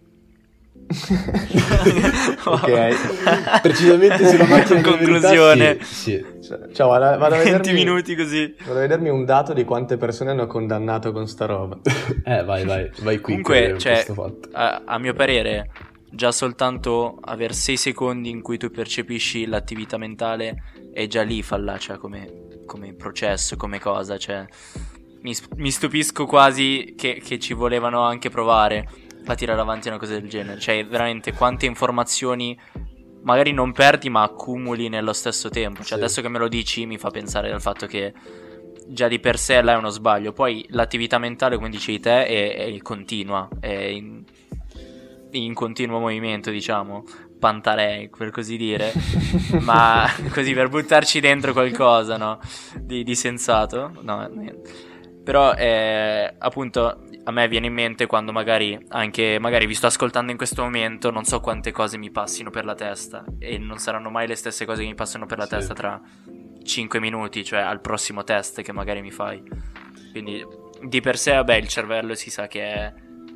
ok, 2.45 3.61
precisamente 3.63 4.27
sulla 4.27 4.45
macchina 4.45 4.81
conclusione. 4.81 5.65
Verità, 5.65 5.85
sì, 5.85 6.25
sì. 6.41 6.55
Ciao, 6.73 6.89
vado, 6.89 7.17
vado 7.17 7.37
a 7.37 7.39
vedermi 7.43 7.63
20 7.63 7.73
minuti 7.73 8.17
così. 8.17 8.55
Vado 8.67 8.79
a 8.79 8.83
vedermi 8.83 9.09
un 9.09 9.25
dato 9.25 9.53
di 9.53 9.65
quante 9.65 9.97
persone 9.97 10.33
hanno 10.33 10.49
condannato 10.49 11.13
con 11.13 11.29
sta 11.29 11.47
roba. 11.47 11.79
eh, 12.25 12.43
vai, 12.43 12.65
vai, 12.65 12.91
vai 13.03 13.19
qui. 13.21 13.41
Comunque, 13.41 13.77
cioè, 13.79 14.05
a, 14.53 14.83
a 14.85 14.99
mio 14.99 15.15
parere, 15.15 15.71
già 16.11 16.33
soltanto 16.33 17.19
avere 17.21 17.53
6 17.53 17.77
secondi 17.77 18.31
in 18.31 18.43
cui 18.43 18.59
tu 18.59 18.71
percepisci 18.71 19.47
l'attività 19.47 19.97
mentale 19.97 20.63
è 20.93 21.07
già 21.07 21.23
lì 21.23 21.43
fallacia 21.43 21.99
come, 21.99 22.49
come 22.67 22.95
processo, 22.95 23.57
come 23.57 23.79
cosa, 23.79 24.19
cioè 24.19 24.45
mi, 25.23 25.35
mi 25.57 25.71
stupisco 25.71 26.27
quasi 26.27 26.95
che, 26.97 27.23
che, 27.25 27.39
ci 27.39 27.55
volevano 27.55 28.03
anche 28.03 28.31
provare 28.31 28.89
a 29.27 29.35
tirare 29.35 29.61
avanti 29.61 29.89
una 29.89 29.99
cosa 29.99 30.13
del 30.13 30.29
genere, 30.29 30.59
cioè 30.59 30.85
veramente 30.87 31.33
quante 31.33 31.67
informazioni 31.67 32.59
magari 33.23 33.53
non 33.53 33.73
perdi 33.73 34.09
ma 34.09 34.23
accumuli 34.23 34.89
nello 34.89 35.13
stesso 35.13 35.49
tempo, 35.49 35.81
cioè 35.81 35.87
sì. 35.89 35.95
adesso 35.95 36.23
che 36.23 36.29
me 36.29 36.39
lo 36.39 36.49
dici 36.49 36.87
mi 36.87 36.99
fa 36.99 37.11
pensare 37.11 37.53
al 37.53 37.61
fatto 37.61 37.87
che 37.87 38.13
già 38.89 39.09
di 39.09 39.21
per 39.21 39.39
sé 39.39 39.61
là 39.63 39.75
è 39.75 39.77
uno 39.77 39.91
sbaglio, 39.91 40.33
poi 40.33 40.67
l'attività 40.71 41.19
mentale 41.19 41.57
come 41.57 41.69
dicevi 41.69 42.01
te 42.01 42.27
è, 42.27 42.57
è 42.57 42.79
continua, 42.79 43.49
è 43.61 43.69
in, 43.69 44.25
in 45.33 45.55
continuo 45.55 45.99
movimento, 45.99 46.51
diciamo, 46.51 47.05
pantarei, 47.39 48.09
per 48.09 48.31
così 48.31 48.57
dire, 48.57 48.93
ma 49.61 50.07
così 50.33 50.53
per 50.53 50.69
buttarci 50.69 51.21
dentro 51.21 51.53
qualcosa, 51.53 52.17
no? 52.17 52.39
Di, 52.77 53.03
di 53.03 53.15
sensato, 53.15 53.93
no, 54.03 54.27
niente. 54.29 54.89
Però 55.23 55.53
eh, 55.55 56.35
appunto 56.39 57.05
a 57.25 57.31
me 57.31 57.47
viene 57.49 57.67
in 57.67 57.75
mente 57.75 58.07
quando 58.07 58.33
magari 58.33 58.79
anche 58.89 59.39
magari 59.39 59.67
vi 59.67 59.75
sto 59.75 59.87
ascoltando 59.87 60.31
in 60.31 60.39
questo 60.39 60.63
momento, 60.63 61.11
non 61.11 61.25
so 61.25 61.41
quante 61.41 61.73
cose 61.73 61.99
mi 61.99 62.11
passino 62.11 62.51
per 62.51 62.65
la 62.65 62.75
testa 62.75 63.25
e 63.39 63.59
non 63.59 63.79
saranno 63.79 64.11
mai 64.11 64.27
le 64.27 64.35
stesse 64.35 64.65
cose 64.65 64.83
che 64.83 64.89
mi 64.89 64.95
passano 64.95 65.27
per 65.27 65.39
la 65.39 65.45
sì. 65.45 65.51
testa 65.51 65.75
tra 65.75 66.01
5 66.63 67.01
minuti, 67.01 67.45
cioè 67.45 67.61
al 67.61 67.81
prossimo 67.81 68.25
test 68.25 68.63
che 68.63 68.73
magari 68.73 69.03
mi 69.03 69.11
fai. 69.11 69.43
Quindi 70.11 70.45
di 70.83 71.01
per 71.01 71.19
sé, 71.19 71.35
vabbè, 71.35 71.55
il 71.57 71.69
cervello 71.69 72.15
si 72.15 72.31
sa 72.31 72.47
che 72.47 72.63
è 72.63 72.93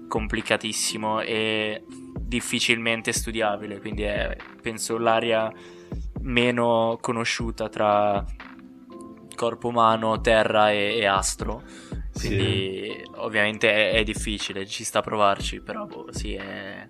complicatissimo 0.09 1.21
e 1.21 1.85
difficilmente 2.19 3.12
studiabile, 3.12 3.81
quindi 3.81 4.03
è 4.03 4.37
penso 4.61 4.99
l'area 4.99 5.53
meno 6.21 6.99
conosciuta 7.01 7.69
tra 7.69 8.25
corpo 9.35 9.69
umano, 9.69 10.21
terra 10.21 10.71
e, 10.71 10.97
e 10.97 11.07
astro. 11.07 11.62
Quindi 12.12 12.90
sì. 12.90 13.11
ovviamente 13.17 13.73
è, 13.73 13.99
è, 13.99 14.05
difficile, 14.05 14.67
ci 14.67 14.85
sta 14.85 15.01
a 15.01 15.03
provarci, 15.03 15.61
però 15.61 15.85
boh, 15.85 16.07
sì, 16.11 16.35
è 16.35 16.87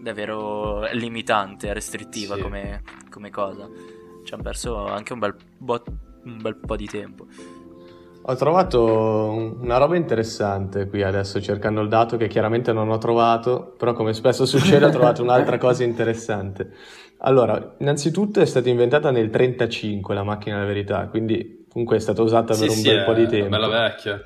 davvero 0.00 0.86
limitante, 0.92 1.72
restrittiva 1.72 2.36
sì. 2.36 2.40
come, 2.40 2.82
come, 3.10 3.30
cosa. 3.30 3.68
Ci 4.24 4.32
hanno 4.34 4.42
perso 4.42 4.86
anche 4.86 5.12
un 5.12 5.18
bel, 5.18 5.36
bo- 5.58 5.82
un 6.24 6.40
bel 6.40 6.56
po' 6.56 6.76
di 6.76 6.86
tempo. 6.86 7.26
Ho 8.24 8.36
trovato 8.36 9.56
una 9.60 9.78
roba 9.78 9.96
interessante 9.96 10.86
qui 10.86 11.02
adesso 11.02 11.40
cercando 11.40 11.80
il 11.80 11.88
dato 11.88 12.16
che 12.16 12.28
chiaramente 12.28 12.72
non 12.72 12.88
ho 12.90 12.98
trovato, 12.98 13.74
però 13.76 13.94
come 13.94 14.12
spesso 14.12 14.46
succede 14.46 14.84
ho 14.84 14.90
trovato 14.94 15.22
un'altra 15.22 15.58
cosa 15.58 15.82
interessante. 15.82 16.70
Allora, 17.18 17.74
innanzitutto 17.78 18.40
è 18.40 18.46
stata 18.46 18.68
inventata 18.68 19.10
nel 19.10 19.30
1935 19.30 20.14
la 20.14 20.22
macchina 20.22 20.56
della 20.56 20.68
verità, 20.68 21.06
quindi 21.08 21.66
comunque 21.68 21.96
è 21.96 22.00
stata 22.00 22.22
usata 22.22 22.54
per 22.54 22.68
sì, 22.68 22.68
un 22.68 22.74
sì, 22.74 22.88
bel 22.88 23.04
po' 23.04 23.12
di 23.12 23.26
tempo. 23.26 23.48
Bella 23.48 23.68
vecchia. 23.68 24.22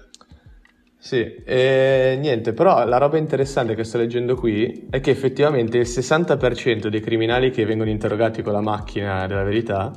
Sì, 0.98 1.34
e 1.44 2.18
niente, 2.20 2.52
però 2.52 2.84
la 2.84 2.98
roba 2.98 3.16
interessante 3.16 3.74
che 3.74 3.84
sto 3.84 3.96
leggendo 3.96 4.34
qui 4.34 4.88
è 4.90 5.00
che 5.00 5.10
effettivamente 5.10 5.78
il 5.78 5.86
60% 5.86 6.88
dei 6.88 7.00
criminali 7.00 7.50
che 7.50 7.64
vengono 7.64 7.90
interrogati 7.90 8.42
con 8.42 8.52
la 8.52 8.60
macchina 8.60 9.26
della 9.26 9.44
verità 9.44 9.92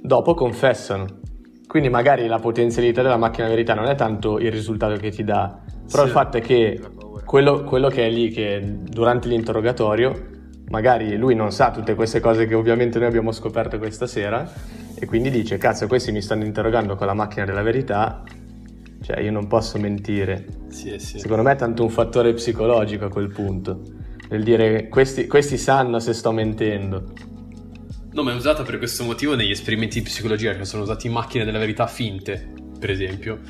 dopo 0.00 0.34
confessano. 0.34 1.23
Quindi 1.74 1.90
magari 1.90 2.28
la 2.28 2.38
potenzialità 2.38 3.02
della 3.02 3.16
macchina 3.16 3.48
verità 3.48 3.74
non 3.74 3.86
è 3.86 3.96
tanto 3.96 4.38
il 4.38 4.52
risultato 4.52 4.94
che 4.94 5.10
ti 5.10 5.24
dà, 5.24 5.58
però 5.90 6.02
sì. 6.02 6.08
il 6.08 6.14
fatto 6.14 6.36
è 6.36 6.40
che 6.40 6.80
quello, 7.24 7.64
quello 7.64 7.88
che 7.88 8.06
è 8.06 8.10
lì, 8.10 8.30
che 8.30 8.62
durante 8.84 9.26
l'interrogatorio, 9.26 10.12
magari 10.68 11.16
lui 11.16 11.34
non 11.34 11.50
sa 11.50 11.72
tutte 11.72 11.96
queste 11.96 12.20
cose 12.20 12.46
che 12.46 12.54
ovviamente 12.54 13.00
noi 13.00 13.08
abbiamo 13.08 13.32
scoperto 13.32 13.76
questa 13.78 14.06
sera 14.06 14.48
e 14.94 15.04
quindi 15.06 15.30
dice, 15.30 15.58
cazzo, 15.58 15.88
questi 15.88 16.12
mi 16.12 16.22
stanno 16.22 16.44
interrogando 16.44 16.94
con 16.94 17.08
la 17.08 17.14
macchina 17.14 17.44
della 17.44 17.62
verità, 17.62 18.22
cioè 19.02 19.18
io 19.18 19.32
non 19.32 19.48
posso 19.48 19.76
mentire. 19.76 20.46
Sì, 20.68 20.96
sì. 21.00 21.18
Secondo 21.18 21.42
me 21.42 21.54
è 21.54 21.56
tanto 21.56 21.82
un 21.82 21.90
fattore 21.90 22.34
psicologico 22.34 23.06
a 23.06 23.08
quel 23.08 23.32
punto, 23.32 23.80
nel 24.28 24.44
dire 24.44 24.86
questi, 24.86 25.26
questi 25.26 25.58
sanno 25.58 25.98
se 25.98 26.12
sto 26.12 26.30
mentendo. 26.30 27.32
No, 28.14 28.22
ma 28.22 28.30
è 28.30 28.36
usata 28.36 28.62
per 28.62 28.78
questo 28.78 29.02
motivo 29.02 29.34
negli 29.34 29.50
esperimenti 29.50 29.98
di 29.98 30.04
psicologia, 30.04 30.54
che 30.54 30.64
sono 30.64 30.84
usati 30.84 31.08
macchine 31.08 31.44
della 31.44 31.58
verità 31.58 31.88
finte, 31.88 32.52
per 32.78 32.88
esempio. 32.88 33.40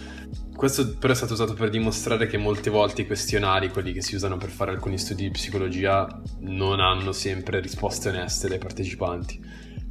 Questo 0.57 0.97
però 0.97 1.13
è 1.13 1.17
stato 1.17 1.35
usato 1.35 1.53
per 1.53 1.69
dimostrare 1.69 2.27
che 2.27 2.39
molte 2.39 2.71
volte 2.71 3.03
i 3.03 3.07
questionari, 3.07 3.69
quelli 3.69 3.93
che 3.93 4.01
si 4.01 4.15
usano 4.15 4.39
per 4.39 4.49
fare 4.49 4.71
alcuni 4.71 4.97
studi 4.97 5.25
di 5.25 5.31
psicologia, 5.31 6.09
non 6.41 6.81
hanno 6.81 7.13
sempre 7.13 7.61
risposte 7.61 8.09
oneste 8.09 8.49
dai 8.49 8.57
partecipanti. 8.57 9.39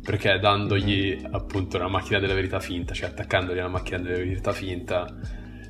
Perché 0.01 0.39
dandogli 0.39 1.17
mm-hmm. 1.17 1.36
appunto 1.36 1.77
una 1.77 1.88
macchina 1.88 2.17
della 2.17 2.33
verità 2.33 2.59
finta, 2.59 2.95
cioè 2.95 3.09
attaccandogli 3.09 3.59
una 3.59 3.67
macchina 3.67 3.99
della 3.99 4.17
verità 4.17 4.53
finta, 4.53 5.05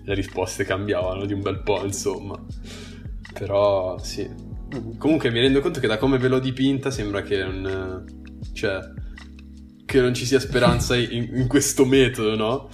le 0.01 0.13
risposte 0.15 0.63
cambiavano 0.63 1.25
di 1.25 1.33
un 1.33 1.41
bel 1.41 1.61
po', 1.61 1.83
insomma. 1.83 2.41
Però 3.33 3.97
sì. 3.97 4.25
Mm-hmm. 4.25 4.97
Comunque 4.97 5.29
mi 5.29 5.41
rendo 5.41 5.59
conto 5.59 5.81
che 5.81 5.87
da 5.87 5.97
come 5.97 6.17
ve 6.17 6.29
l'ho 6.29 6.39
dipinta 6.39 6.89
sembra 6.89 7.21
che 7.21 7.43
non 7.43 8.21
cioè, 8.53 8.79
che 9.85 10.01
non 10.01 10.13
ci 10.13 10.25
sia 10.25 10.39
speranza 10.39 10.95
in, 10.95 11.29
in 11.33 11.47
questo 11.47 11.85
metodo, 11.85 12.35
no? 12.35 12.69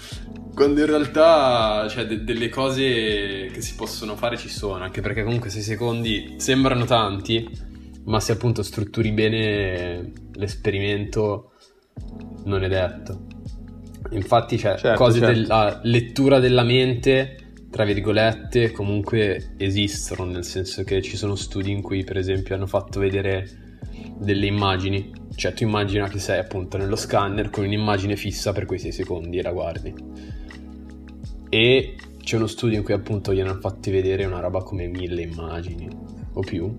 Quando 0.53 0.81
in 0.81 0.85
realtà, 0.85 1.87
cioè, 1.89 2.05
de- 2.05 2.23
delle 2.23 2.49
cose 2.49 3.49
che 3.51 3.61
si 3.61 3.75
possono 3.75 4.15
fare 4.15 4.37
ci 4.37 4.49
sono, 4.49 4.83
anche 4.83 5.01
perché 5.01 5.23
comunque 5.23 5.49
6 5.49 5.61
secondi 5.61 6.35
sembrano 6.37 6.85
tanti, 6.85 7.47
ma 8.05 8.19
se 8.19 8.33
appunto 8.33 8.63
strutturi 8.63 9.11
bene 9.11 10.11
l'esperimento 10.33 11.51
non 12.45 12.63
è 12.63 12.67
detto. 12.67 13.25
Infatti, 14.11 14.57
cioè, 14.57 14.77
certo, 14.77 14.97
cose 14.97 15.19
certo. 15.19 15.33
della 15.33 15.79
lettura 15.83 16.39
della 16.39 16.63
mente, 16.63 17.53
tra 17.69 17.83
virgolette, 17.83 18.71
comunque 18.71 19.53
esistono, 19.57 20.25
nel 20.25 20.43
senso 20.43 20.83
che 20.83 21.01
ci 21.01 21.15
sono 21.15 21.35
studi 21.35 21.69
in 21.69 21.81
cui, 21.81 22.03
per 22.03 22.17
esempio, 22.17 22.55
hanno 22.55 22.65
fatto 22.65 22.99
vedere 22.99 23.77
delle 24.17 24.47
immagini. 24.47 25.11
Cioè, 25.39 25.53
tu 25.53 25.63
immagina 25.63 26.09
che 26.09 26.19
sei 26.19 26.37
appunto 26.37 26.75
nello 26.75 26.97
scanner 26.97 27.49
con 27.49 27.63
un'immagine 27.63 28.17
fissa 28.17 28.51
per 28.51 28.65
quei 28.65 28.77
6 28.77 28.91
secondi 28.91 29.37
e 29.37 29.41
la 29.41 29.53
guardi. 29.53 29.93
E 31.47 31.95
c'è 32.21 32.35
uno 32.35 32.45
studio 32.45 32.77
in 32.77 32.83
cui 32.83 32.91
appunto 32.91 33.33
gli 33.33 33.39
hanno 33.39 33.57
fatti 33.57 33.89
vedere 33.89 34.25
una 34.25 34.41
roba 34.41 34.61
come 34.63 34.87
mille 34.87 35.21
immagini 35.21 35.87
o 36.33 36.41
più. 36.41 36.75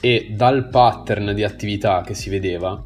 E 0.00 0.32
dal 0.34 0.68
pattern 0.70 1.36
di 1.36 1.44
attività 1.44 2.02
che 2.04 2.14
si 2.14 2.30
vedeva, 2.30 2.84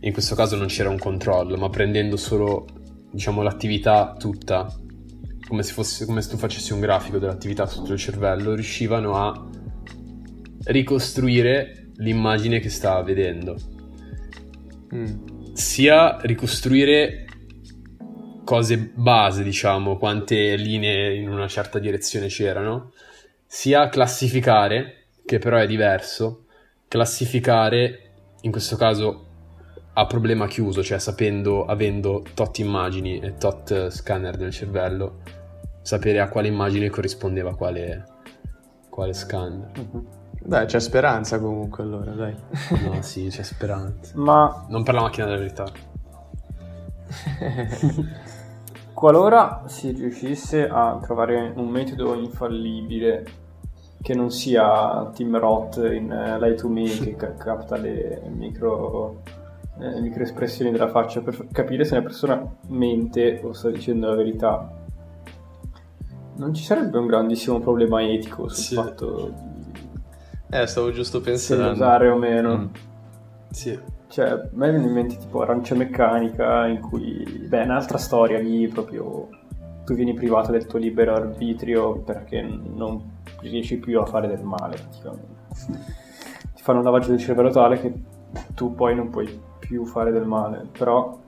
in 0.00 0.12
questo 0.12 0.34
caso 0.34 0.56
non 0.56 0.66
c'era 0.66 0.88
un 0.88 0.98
controllo, 0.98 1.56
ma 1.56 1.70
prendendo 1.70 2.16
solo, 2.16 2.66
diciamo, 3.08 3.40
l'attività 3.40 4.16
tutta, 4.18 4.66
come 5.46 5.62
se, 5.62 5.72
fosse, 5.72 6.06
come 6.06 6.22
se 6.22 6.30
tu 6.30 6.38
facessi 6.38 6.72
un 6.72 6.80
grafico 6.80 7.18
dell'attività 7.18 7.66
sotto 7.66 7.92
il 7.92 8.00
cervello, 8.00 8.54
riuscivano 8.54 9.14
a 9.14 9.48
ricostruire 10.64 11.92
l'immagine 11.98 12.58
che 12.58 12.68
sta 12.68 13.00
vedendo. 13.02 13.71
Sia 15.54 16.18
ricostruire 16.20 17.26
cose 18.44 18.76
base, 18.78 19.42
diciamo, 19.42 19.96
quante 19.96 20.56
linee 20.56 21.14
in 21.14 21.28
una 21.28 21.48
certa 21.48 21.78
direzione 21.78 22.26
c'erano, 22.26 22.92
sia 23.46 23.88
classificare, 23.88 25.06
che 25.24 25.38
però 25.38 25.58
è 25.58 25.66
diverso, 25.66 26.46
classificare 26.88 28.10
in 28.42 28.50
questo 28.50 28.76
caso 28.76 29.26
a 29.94 30.06
problema 30.06 30.46
chiuso, 30.46 30.82
cioè 30.82 30.98
sapendo, 30.98 31.64
avendo 31.66 32.24
tot 32.34 32.58
immagini 32.58 33.18
e 33.20 33.34
tot 33.34 33.88
scanner 33.88 34.36
del 34.36 34.50
cervello, 34.50 35.22
sapere 35.82 36.20
a 36.20 36.28
quale 36.28 36.48
immagine 36.48 36.88
corrispondeva 36.90 37.54
quale, 37.54 38.04
quale 38.88 39.12
scanner. 39.12 39.70
Mm-hmm. 39.78 40.21
Beh, 40.44 40.64
c'è 40.64 40.80
speranza 40.80 41.38
comunque 41.38 41.84
allora, 41.84 42.10
dai. 42.12 42.34
No, 42.84 43.00
sì, 43.02 43.28
c'è 43.28 43.42
speranza. 43.42 44.12
Ma... 44.16 44.64
Non 44.68 44.82
per 44.82 44.94
la 44.94 45.02
macchina 45.02 45.26
della 45.26 45.38
verità. 45.38 45.64
Qualora 48.92 49.62
si 49.66 49.92
riuscisse 49.92 50.68
a 50.68 50.98
trovare 51.00 51.52
un 51.56 51.68
metodo 51.68 52.14
infallibile 52.14 53.24
che 54.00 54.14
non 54.14 54.30
sia 54.30 55.10
Tim 55.14 55.38
Roth 55.38 55.76
in 55.76 56.10
uh, 56.10 56.40
Light 56.40 56.60
to 56.60 56.68
Me 56.68 56.88
che 56.88 57.14
ca- 57.14 57.34
capta 57.34 57.76
le 57.76 58.20
micro, 58.34 59.22
eh, 59.78 60.00
micro 60.00 60.24
espressioni 60.24 60.72
della 60.72 60.88
faccia 60.88 61.20
per 61.20 61.46
capire 61.52 61.84
se 61.84 61.94
una 61.94 62.02
persona 62.02 62.56
mente 62.68 63.40
o 63.44 63.52
sta 63.52 63.70
dicendo 63.70 64.08
la 64.08 64.16
verità, 64.16 64.68
non 66.36 66.52
ci 66.52 66.64
sarebbe 66.64 66.98
un 66.98 67.06
grandissimo 67.06 67.60
problema 67.60 68.02
etico 68.02 68.48
sul 68.48 68.64
sì. 68.64 68.74
fatto 68.74 69.51
eh, 70.52 70.66
stavo 70.66 70.90
giusto 70.92 71.20
pensando. 71.20 71.64
Se 71.64 71.70
usare 71.70 72.08
o 72.08 72.16
meno. 72.16 72.56
Mm. 72.56 72.66
Sì. 73.50 73.78
Cioè, 74.08 74.28
a 74.28 74.48
me 74.52 74.70
viene 74.70 74.86
in 74.86 74.92
mente 74.92 75.16
tipo 75.16 75.40
Arancia 75.40 75.74
Meccanica, 75.74 76.66
in 76.66 76.80
cui... 76.80 77.24
Beh, 77.48 77.62
un'altra 77.62 77.98
storia 77.98 78.38
lì, 78.38 78.68
proprio... 78.68 79.28
Tu 79.84 79.94
vieni 79.94 80.14
privato 80.14 80.52
del 80.52 80.66
tuo 80.66 80.78
libero 80.78 81.14
arbitrio 81.14 81.98
perché 82.00 82.40
non 82.40 83.20
riesci 83.40 83.78
più 83.78 83.98
a 84.00 84.06
fare 84.06 84.28
del 84.28 84.42
male, 84.44 84.76
praticamente. 84.76 85.34
Ti 86.54 86.62
fanno 86.62 86.78
un 86.78 86.84
lavaggio 86.84 87.08
del 87.08 87.18
cervello 87.18 87.50
tale 87.50 87.80
che 87.80 87.92
tu 88.54 88.74
poi 88.74 88.94
non 88.94 89.10
puoi 89.10 89.40
più 89.58 89.84
fare 89.84 90.12
del 90.12 90.24
male, 90.24 90.66
però 90.76 91.18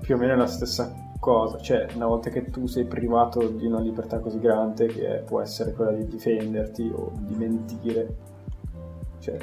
più 0.00 0.14
o 0.14 0.18
meno 0.18 0.34
è 0.34 0.36
la 0.36 0.46
stessa 0.46 0.92
cosa, 1.18 1.58
cioè 1.58 1.86
una 1.94 2.06
volta 2.06 2.30
che 2.30 2.50
tu 2.50 2.66
sei 2.66 2.84
privato 2.84 3.48
di 3.48 3.66
una 3.66 3.80
libertà 3.80 4.18
così 4.18 4.38
grande 4.38 4.86
che 4.86 5.22
può 5.24 5.40
essere 5.40 5.72
quella 5.72 5.92
di 5.92 6.06
difenderti 6.06 6.90
o 6.94 7.12
di 7.18 7.34
mentire, 7.34 8.14
cioè, 9.18 9.36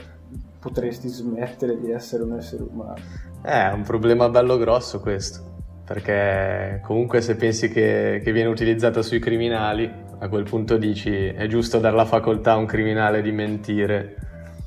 potresti 0.60 1.08
smettere 1.08 1.80
di 1.80 1.92
essere 1.92 2.24
un 2.24 2.38
essere 2.38 2.64
umano. 2.64 2.96
Eh, 3.44 3.70
è 3.70 3.74
un 3.74 3.84
problema 3.84 4.30
bello 4.30 4.58
grosso 4.58 5.00
questo, 5.00 5.56
perché 5.86 6.80
comunque 6.84 7.22
se 7.22 7.36
pensi 7.36 7.70
che, 7.70 8.22
che 8.24 8.32
viene 8.32 8.50
utilizzata 8.50 9.02
sui 9.02 9.20
criminali, 9.20 9.92
a 10.20 10.30
quel 10.30 10.44
punto 10.44 10.78
dici 10.78 11.14
è 11.14 11.48
giusto 11.48 11.80
dare 11.80 11.96
la 11.96 12.06
facoltà 12.06 12.54
a 12.54 12.56
un 12.56 12.66
criminale 12.66 13.22
di 13.22 13.32
mentire 13.32 14.16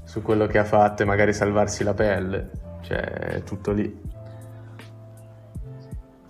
su 0.05 0.21
quello 0.21 0.47
che 0.47 0.59
ha 0.59 0.65
fatto 0.65 1.03
e 1.03 1.07
magari 1.07 1.33
salvarsi 1.33 1.83
la 1.83 1.95
pelle, 1.95 2.51
cioè 2.83 3.01
è 3.01 3.43
tutto 3.43 3.73
lì. 3.73 4.15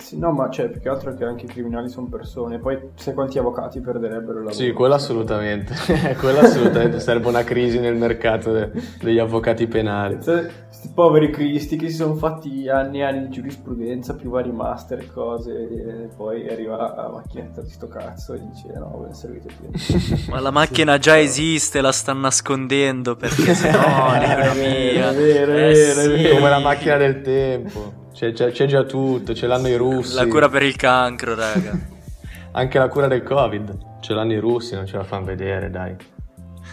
Sì, 0.07 0.17
no, 0.19 0.31
ma 0.31 0.49
cioè, 0.51 0.69
più 0.69 0.81
che 0.81 0.89
altro 0.89 1.13
che 1.17 1.25
anche 1.25 1.47
i 1.47 1.49
criminali 1.49 1.89
sono 1.89 2.07
persone. 2.07 2.61
Poi, 2.61 2.79
sai 2.95 3.13
quanti 3.13 3.41
avvocati 3.41 3.81
perderebbero 3.81 4.39
il 4.39 4.45
lavoro? 4.45 4.53
Sì, 4.53 4.71
quello 4.71 4.95
assolutamente. 4.95 5.75
quello 6.21 6.39
assolutamente. 6.39 7.01
Serve 7.01 7.27
una 7.27 7.43
crisi 7.43 7.81
nel 7.81 7.97
mercato 7.97 8.53
de- 8.53 8.71
degli 9.01 9.19
avvocati 9.19 9.67
penali. 9.67 10.15
Questi 10.19 10.93
poveri 10.95 11.31
cristi 11.31 11.75
che 11.77 11.89
si 11.89 11.97
sono 11.97 12.15
fatti 12.15 12.69
anni 12.69 13.01
e 13.01 13.03
anni 13.03 13.23
di 13.23 13.31
giurisprudenza, 13.31 14.15
più 14.15 14.31
vari 14.31 14.53
master 14.53 15.01
e 15.01 15.11
cose, 15.13 15.53
e 15.53 16.09
poi 16.17 16.49
arriva 16.49 16.77
la 16.77 17.11
macchinetta 17.13 17.61
di 17.63 17.71
sto 17.71 17.89
cazzo 17.89 18.35
e 18.35 18.41
dice 18.49 18.69
no, 18.79 19.01
ve 19.01 19.09
ne 19.09 19.15
servite 19.15 19.49
più. 19.59 20.31
Ma 20.31 20.39
la 20.39 20.53
macchina 20.53 20.99
già 20.99 21.19
esiste, 21.19 21.81
la 21.81 21.91
stanno 21.91 22.21
nascondendo 22.21 23.17
perché 23.17 23.55
sennò 23.59 24.13
l'economia... 24.21 25.11
È 25.11 25.15
vero, 25.17 25.53
è 25.53 25.69
Eh 25.69 25.73
vero, 25.73 26.01
è 26.01 26.05
sì. 26.05 26.09
vero. 26.11 26.35
Come 26.37 26.49
la 26.49 26.61
macchina 26.61 26.97
del 26.97 27.23
tempo. 27.23 28.05
C'è, 28.17 28.33
c'è- 28.33 28.51
c'è 28.51 28.65
già 28.67 28.83
tutto, 28.85 29.35
ce 29.35 29.47
l'hanno 29.47 29.69
i 29.69 29.77
russi. 29.77 30.15
La 30.15 30.27
cura 30.27 30.49
per 30.49 30.63
il 30.63 30.75
cancro, 30.75 31.35
raga. 31.35 31.79
Anche 32.53 32.79
la 32.79 32.89
cura 32.89 33.09
del 33.09 33.23
Covid. 33.23 33.77
Ce 34.01 34.15
l'hanno 34.15 34.33
i 34.33 34.39
russi, 34.39 34.75
non 34.75 34.87
ce 34.87 34.97
la 34.97 35.05
fanno 35.05 35.27
vedere, 35.27 35.69
dai. 35.71 35.95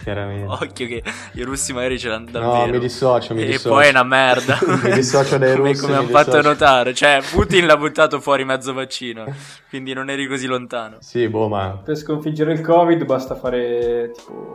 Chiaramente. 0.03 0.45
Occhio 0.47 0.87
che 0.87 1.03
i 1.33 1.41
russi 1.43 1.71
magari 1.73 1.99
ce 1.99 2.07
l'hanno 2.09 2.29
davvero. 2.31 2.65
No, 2.65 2.71
mi 2.71 2.79
dissocio, 2.79 3.33
mi 3.33 3.43
e 3.43 3.45
dissocio. 3.47 3.69
poi 3.69 3.85
è 3.87 3.89
una 3.89 4.03
merda. 4.03 4.57
Mi 4.83 4.91
dissocio 4.93 5.37
dai 5.37 5.55
come, 5.55 5.69
russi, 5.69 5.81
Come 5.81 5.95
hanno 5.95 6.07
fatto 6.07 6.29
dissocio. 6.31 6.47
notare. 6.47 6.93
Cioè, 6.93 7.19
Putin 7.31 7.65
l'ha 7.65 7.77
buttato 7.77 8.19
fuori 8.21 8.43
mezzo 8.45 8.73
vaccino. 8.73 9.25
Quindi 9.69 9.93
non 9.93 10.09
eri 10.09 10.27
così 10.27 10.45
lontano. 10.45 10.97
Sì, 10.99 11.27
boh, 11.29 11.47
ma... 11.49 11.79
Per 11.83 11.95
sconfiggere 11.97 12.53
il 12.53 12.61
Covid 12.61 13.03
basta 13.05 13.35
fare 13.35 14.11
tipo 14.13 14.51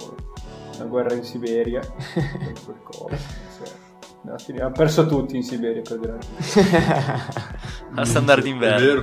una 0.76 0.84
guerra 0.84 1.14
in 1.14 1.22
Siberia. 1.24 1.80
Per 1.80 2.52
quel 2.64 2.76
Covid, 2.82 3.18
sì. 3.18 3.72
No, 4.20 4.36
sì, 4.36 4.52
ha 4.56 4.68
perso 4.70 5.06
tutti 5.06 5.36
in 5.36 5.42
Siberia 5.42 5.80
per 5.80 5.98
dire. 6.00 6.18
A 7.94 8.04
standard 8.04 8.44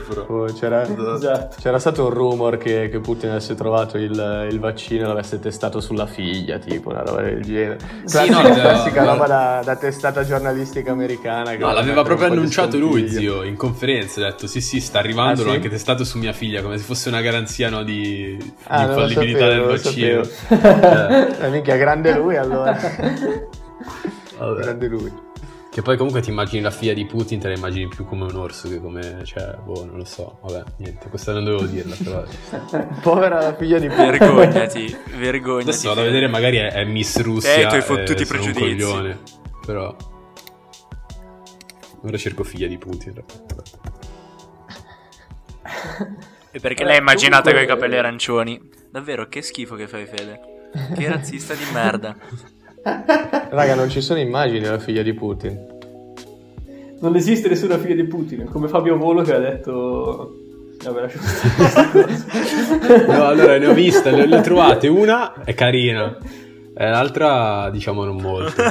però. 0.07 0.25
Oh, 0.27 0.45
c'era... 0.53 0.83
Esatto. 0.83 1.55
C'era 1.59 1.79
stato 1.79 2.03
un 2.03 2.09
rumor 2.11 2.57
che, 2.57 2.89
che 2.89 2.99
Putin 2.99 3.29
avesse 3.31 3.55
trovato 3.55 3.97
il, 3.97 4.47
il 4.51 4.59
vaccino 4.59 5.05
e 5.05 5.07
l'avesse 5.07 5.39
testato 5.39 5.79
sulla 5.79 6.05
figlia, 6.05 6.59
tipo 6.59 6.89
una 6.89 7.01
roba 7.01 7.21
del 7.21 7.41
genere. 7.41 7.79
Sì, 8.03 8.27
Classica, 8.27 8.35
no, 8.35 8.43
l'aveva- 8.47 8.61
classica 8.61 9.03
roba 9.03 9.27
da, 9.27 9.61
da 9.63 9.75
testata 9.77 10.23
giornalistica 10.23 10.91
americana. 10.91 11.51
che 11.51 11.57
No, 11.57 11.71
l'aveva 11.71 12.03
proprio 12.03 12.27
annunciato 12.27 12.77
lui, 12.77 13.09
zio, 13.09 13.41
in 13.43 13.55
conferenza. 13.55 14.21
Ha 14.21 14.29
detto: 14.31 14.47
Sì, 14.47 14.61
sì, 14.61 14.79
sta 14.79 14.99
arrivando. 14.99 15.41
Ah, 15.41 15.45
L'ho 15.45 15.49
sì? 15.51 15.55
anche 15.55 15.69
testato 15.69 16.03
su 16.03 16.19
mia 16.19 16.33
figlia, 16.33 16.61
come 16.61 16.77
se 16.77 16.83
fosse 16.83 17.09
una 17.09 17.21
garanzia 17.21 17.69
no, 17.69 17.83
di, 17.83 18.37
Ah, 18.67 18.83
infallibilità 18.83 19.47
del 19.47 19.61
vaccino. 19.61 20.21
Eh, 21.45 21.49
minchia, 21.49 21.77
grande 21.77 22.13
lui 22.15 22.35
allora. 22.37 22.77
Vabbè. 24.37 24.61
grande 24.61 24.87
lui. 24.87 25.13
Che 25.71 25.81
poi 25.81 25.97
comunque 25.97 26.21
ti 26.21 26.29
immagini 26.29 26.61
la 26.61 26.71
figlia 26.71 26.93
di 26.93 27.05
Putin, 27.05 27.37
te 27.39 27.49
la 27.49 27.53
immagini 27.55 27.89
più 27.89 28.05
come 28.05 28.23
un 28.23 28.35
orso 28.37 28.69
che 28.69 28.79
come, 28.79 29.23
cioè, 29.25 29.57
boh, 29.61 29.83
non 29.83 29.97
lo 29.97 30.05
so, 30.05 30.37
vabbè, 30.41 30.63
niente, 30.77 31.09
questa 31.09 31.33
non 31.33 31.43
dovevo 31.43 31.65
dirla, 31.65 31.95
però... 32.01 32.23
Povera 33.03 33.41
la 33.41 33.55
figlia 33.55 33.77
di 33.77 33.87
Putin. 33.89 34.11
Vergognati, 34.11 34.97
vergognati. 35.17 35.69
Adesso 35.69 35.89
vado 35.89 35.99
a 36.01 36.03
vedere, 36.05 36.27
magari 36.27 36.57
è, 36.57 36.71
è 36.71 36.85
Miss 36.85 37.19
Russia 37.21 37.53
Eh, 37.55 37.63
i 37.63 37.67
tuoi 37.67 37.81
fottuti 37.81 38.13
e 38.13 38.21
un 38.21 38.27
pregiudizi. 38.27 38.59
coglione, 38.59 39.19
però... 39.65 39.93
Ora 42.03 42.17
cerco 42.17 42.43
figlia 42.45 42.67
di 42.67 42.77
Putin. 42.77 43.23
E 46.51 46.59
perché 46.61 46.83
Eh, 46.83 46.85
l'hai 46.85 46.97
immaginata 46.99 47.51
con 47.51 47.61
i 47.61 47.65
capelli 47.65 47.97
arancioni? 47.97 48.61
Davvero, 48.89 49.27
che 49.27 49.41
schifo 49.41 49.75
che 49.75 49.87
fai, 49.89 50.05
Fede. 50.05 50.39
Che 50.95 51.07
razzista 51.09 51.53
di 51.53 51.63
merda. 51.73 52.15
Raga, 52.85 53.73
non 53.73 53.89
ci 53.89 53.99
sono 53.99 54.19
immagini 54.19 54.59
della 54.59 54.77
figlia 54.77 55.01
di 55.01 55.13
Putin. 55.13 55.73
Non 56.99 57.15
esiste 57.15 57.49
nessuna 57.49 57.79
figlia 57.79 57.95
di 57.95 58.05
Putin, 58.05 58.45
come 58.45 58.67
Fabio 58.67 58.95
Volo 58.97 59.23
che 59.23 59.33
ha 59.33 59.39
detto... 59.39 60.35
Vabbè, 60.83 61.01
lascio. 61.01 61.17
No, 63.07 63.25
allora 63.25 63.57
ne 63.57 63.65
ho 63.65 63.73
viste, 63.73 64.11
le, 64.11 64.27
le 64.27 64.37
ho 64.37 64.41
trovate, 64.41 64.87
una 64.87 65.33
è 65.43 65.55
carina, 65.55 66.15
e 66.77 66.89
l'altra 66.89 67.69
diciamo 67.71 68.03
non 68.03 68.17
molto. 68.17 68.61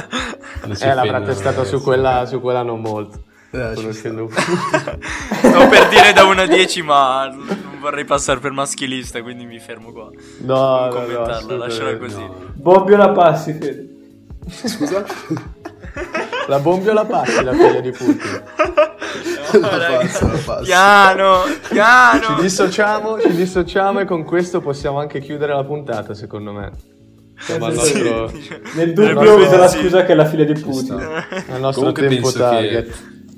Non 0.63 0.77
Eh, 0.79 0.93
l'avrà 0.93 1.21
testata 1.21 1.65
su 1.65 1.81
quella, 1.81 2.25
su 2.25 2.39
quella 2.39 2.61
non 2.61 2.79
molto. 2.79 3.23
Eh, 3.51 3.73
Sto 3.75 3.89
per 5.69 5.87
dire 5.89 6.13
da 6.13 6.23
1 6.23 6.41
a 6.41 6.45
10, 6.45 6.81
ma 6.83 7.27
non 7.27 7.79
vorrei 7.81 8.05
passare 8.05 8.39
per 8.39 8.51
maschilista, 8.51 9.21
quindi 9.21 9.45
mi 9.45 9.59
fermo 9.59 9.91
qua. 9.91 10.09
No, 10.41 10.55
non 10.55 10.55
no, 10.55 10.85
no, 10.85 10.89
commentarla, 10.89 11.57
lasciala 11.57 11.89
assolutamente 11.89 11.97
così. 11.97 12.19
No. 12.21 12.33
Bobbio 12.53 12.97
la 12.97 13.09
passi, 13.09 13.53
Fede. 13.53 13.94
Scusa? 14.49 15.05
La 16.47 16.59
bombi 16.59 16.89
o 16.89 16.93
la 16.93 17.05
passi 17.05 17.43
la 17.43 17.53
figlia 17.53 17.79
di 17.79 17.91
Putin? 17.91 18.43
No, 19.59 19.69
raga. 19.69 20.59
Piano, 20.61 21.41
piano. 21.69 22.21
Ci 22.21 22.41
dissociamo, 22.41 23.19
ci 23.21 23.33
dissociamo 23.33 23.99
e 24.01 24.05
con 24.05 24.23
questo 24.23 24.59
possiamo 24.61 24.99
anche 24.99 25.19
chiudere 25.19 25.53
la 25.53 25.63
puntata, 25.63 26.13
secondo 26.13 26.51
me. 26.51 26.71
Siamo 27.37 27.65
al 27.65 27.77
Sì. 27.79 28.01
nostro, 28.01 28.31
Nel 28.75 28.93
dubbio 28.93 29.35
usa 29.37 29.57
la 29.57 29.67
sì. 29.67 29.79
scusa 29.79 30.03
che 30.05 30.11
è 30.13 30.15
la 30.15 30.25
figlia 30.25 30.43
di 30.45 30.59
Putin. 30.59 30.99
al 30.99 31.59
nostro 31.59 31.91
Comunque 31.91 32.07
tempo 32.07 32.31
target. 32.31 32.85
che, 32.85 32.93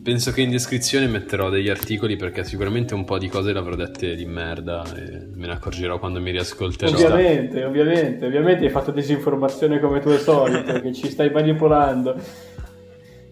penso 0.07 0.31
che 0.31 0.39
in 0.39 0.49
descrizione 0.49 1.05
metterò 1.05 1.49
degli 1.49 1.67
articoli 1.67 2.15
perché 2.15 2.45
sicuramente 2.45 2.93
un 2.93 3.03
po' 3.03 3.17
di 3.17 3.27
cose 3.27 3.51
le 3.51 3.59
avrò 3.59 3.75
dette 3.75 4.15
di 4.15 4.25
merda 4.25 4.81
e 4.95 5.27
me 5.33 5.47
ne 5.47 5.51
accorgerò 5.51 5.99
quando 5.99 6.21
mi 6.21 6.31
riascolterò. 6.31 6.93
Ovviamente, 6.93 7.65
ovviamente, 7.65 8.25
ovviamente 8.25 8.63
hai 8.63 8.71
fatto 8.71 8.91
disinformazione 8.91 9.81
come 9.81 9.99
tu 9.99 10.07
al 10.07 10.19
solito, 10.19 10.79
che 10.79 10.93
ci 10.93 11.09
stai 11.09 11.29
manipolando. 11.29 12.15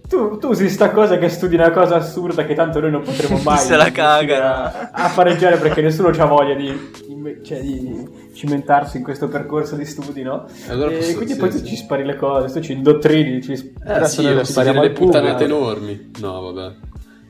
Tu, 0.08 0.38
tu 0.38 0.50
usi 0.50 0.70
sta 0.70 0.92
cosa 0.92 1.18
che 1.18 1.30
studi 1.30 1.56
una 1.56 1.72
cosa 1.72 1.96
assurda 1.96 2.46
che 2.46 2.54
tanto 2.54 2.80
noi 2.80 2.92
non 2.92 3.02
potremo 3.02 3.40
mai 3.44 3.58
Se 3.58 3.76
la 3.76 3.92
cagano. 3.92 4.46
a, 4.46 4.90
a 4.92 5.12
pareggiare 5.14 5.58
perché 5.58 5.82
nessuno 5.82 6.10
ha 6.10 6.26
voglia 6.26 6.54
di, 6.54 6.92
di- 7.08 7.40
cioè, 7.44 7.60
di 7.60 8.08
cimentarsi 8.34 8.98
in 8.98 9.04
questo 9.04 9.28
percorso 9.28 9.76
di 9.76 9.86
studi, 9.86 10.22
no? 10.22 10.46
Allora 10.68 10.92
e 10.92 10.98
posso- 10.98 11.14
quindi 11.16 11.34
sì, 11.34 11.40
poi 11.40 11.50
tu 11.50 11.58
sì. 11.58 11.66
ci 11.66 11.76
spari 11.76 12.06
le 12.06 12.16
cose, 12.18 12.54
tu 12.54 12.64
ci 12.64 12.74
indottrini, 12.74 13.42
ci 13.42 13.56
sp- 13.58 13.82
Eh 13.84 13.94
Adesso 13.94 14.22
sì, 14.22 14.32
noi 14.34 14.46
spariamo 14.46 14.82
le 14.82 14.92
puttanate 14.92 15.44
enormi. 15.46 16.12
No, 16.20 16.52
vabbè. 16.52 16.76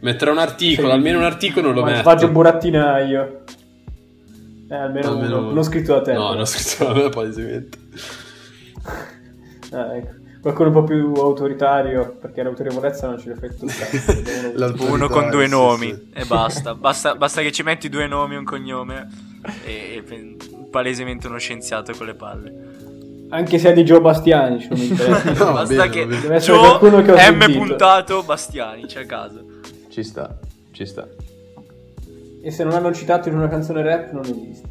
Metterò 0.02 0.32
un 0.34 0.38
articolo, 0.40 0.88
Sei- 0.90 0.98
almeno 0.98 1.18
un 1.20 1.24
articolo 1.24 1.68
non 1.68 1.76
lo 1.76 1.82
Ma 1.84 1.92
metto. 1.92 2.02
Faccio 2.04 2.30
burattinaio. 2.30 3.44
Eh, 4.70 4.76
almeno, 4.76 5.12
Almeno 5.12 5.38
uno, 5.38 5.46
uno. 5.46 5.54
non 5.54 5.64
scritto 5.64 5.94
da 5.94 6.02
te. 6.02 6.14
No, 6.14 6.30
non 6.32 6.40
ho 6.42 6.46
scritto 6.46 6.86
da 6.92 6.94
me, 6.94 7.10
palesemente. 7.10 7.78
Ah, 9.72 9.96
ecco. 9.96 10.24
Qualcuno 10.46 10.68
un 10.70 10.76
po' 10.76 10.84
più 10.84 11.12
autoritario, 11.16 12.18
perché 12.22 12.44
l'autorevolezza 12.44 13.08
non 13.08 13.18
ce 13.18 13.34
tutto. 13.34 13.66
L'autorità, 14.54 14.86
Uno 14.94 15.08
con 15.10 15.32
due 15.32 15.46
sì, 15.46 15.50
nomi 15.50 15.88
sì. 15.88 16.10
e 16.14 16.24
basta. 16.26 16.76
basta. 16.76 17.16
Basta 17.16 17.42
che 17.42 17.52
ci 17.52 17.64
metti 17.64 17.90
due 17.90 18.06
nomi 18.06 18.36
e 18.36 18.38
un 18.38 18.44
cognome 18.44 19.10
e, 19.64 20.04
e 20.08 20.38
palesemente 20.70 21.26
uno 21.26 21.40
scienziato 21.40 21.94
con 21.98 22.06
le 22.06 22.14
palle. 22.14 22.54
Anche 23.30 23.58
se 23.58 23.72
è 23.72 23.74
di 23.74 23.82
Joe 23.82 24.00
Bastiani, 24.02 24.68
non 24.70 24.78
mi 24.78 24.86
interessa. 24.90 25.32
No, 25.32 25.54
basta 25.54 25.76
bene, 25.76 25.90
che. 25.90 26.06
Deve 26.06 26.36
essere 26.36 26.58
Joe 26.58 26.68
qualcuno 26.68 27.02
che 27.02 27.12
ho 27.12 27.16
M 27.16 27.18
sentito. 27.18 27.58
puntato 27.58 28.22
Bastiani, 28.22 28.86
c'è 28.86 29.02
a 29.02 29.06
caso. 29.08 29.46
Ci 29.90 30.04
sta, 30.04 30.38
ci 30.74 30.86
sta. 30.86 31.08
e 32.44 32.52
se 32.52 32.64
non 32.64 32.74
hanno 32.74 32.94
citato 32.94 33.30
in 33.30 33.36
una 33.38 33.48
canzone 33.48 33.82
rap 33.82 34.12
non 34.12 34.24
esiste. 34.26 34.70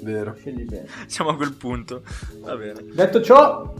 Vero. 0.00 0.34
Scegli 0.38 0.64
bene. 0.64 0.86
Siamo 1.08 1.32
a 1.32 1.36
quel 1.36 1.52
punto. 1.52 2.00
Va 2.40 2.56
bene. 2.56 2.84
Detto 2.94 3.20
ciò, 3.20 3.74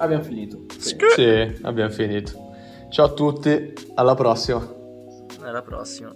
abbiamo 0.00 0.22
finito. 0.24 0.64
Sì. 0.78 0.96
Sì, 1.14 1.58
abbiamo 1.62 1.90
finito. 1.90 2.32
Ciao 2.90 3.06
a 3.06 3.12
tutti, 3.12 3.72
alla 3.94 4.14
prossima. 4.14 4.66
Alla 5.42 5.62
prossima. 5.62 6.12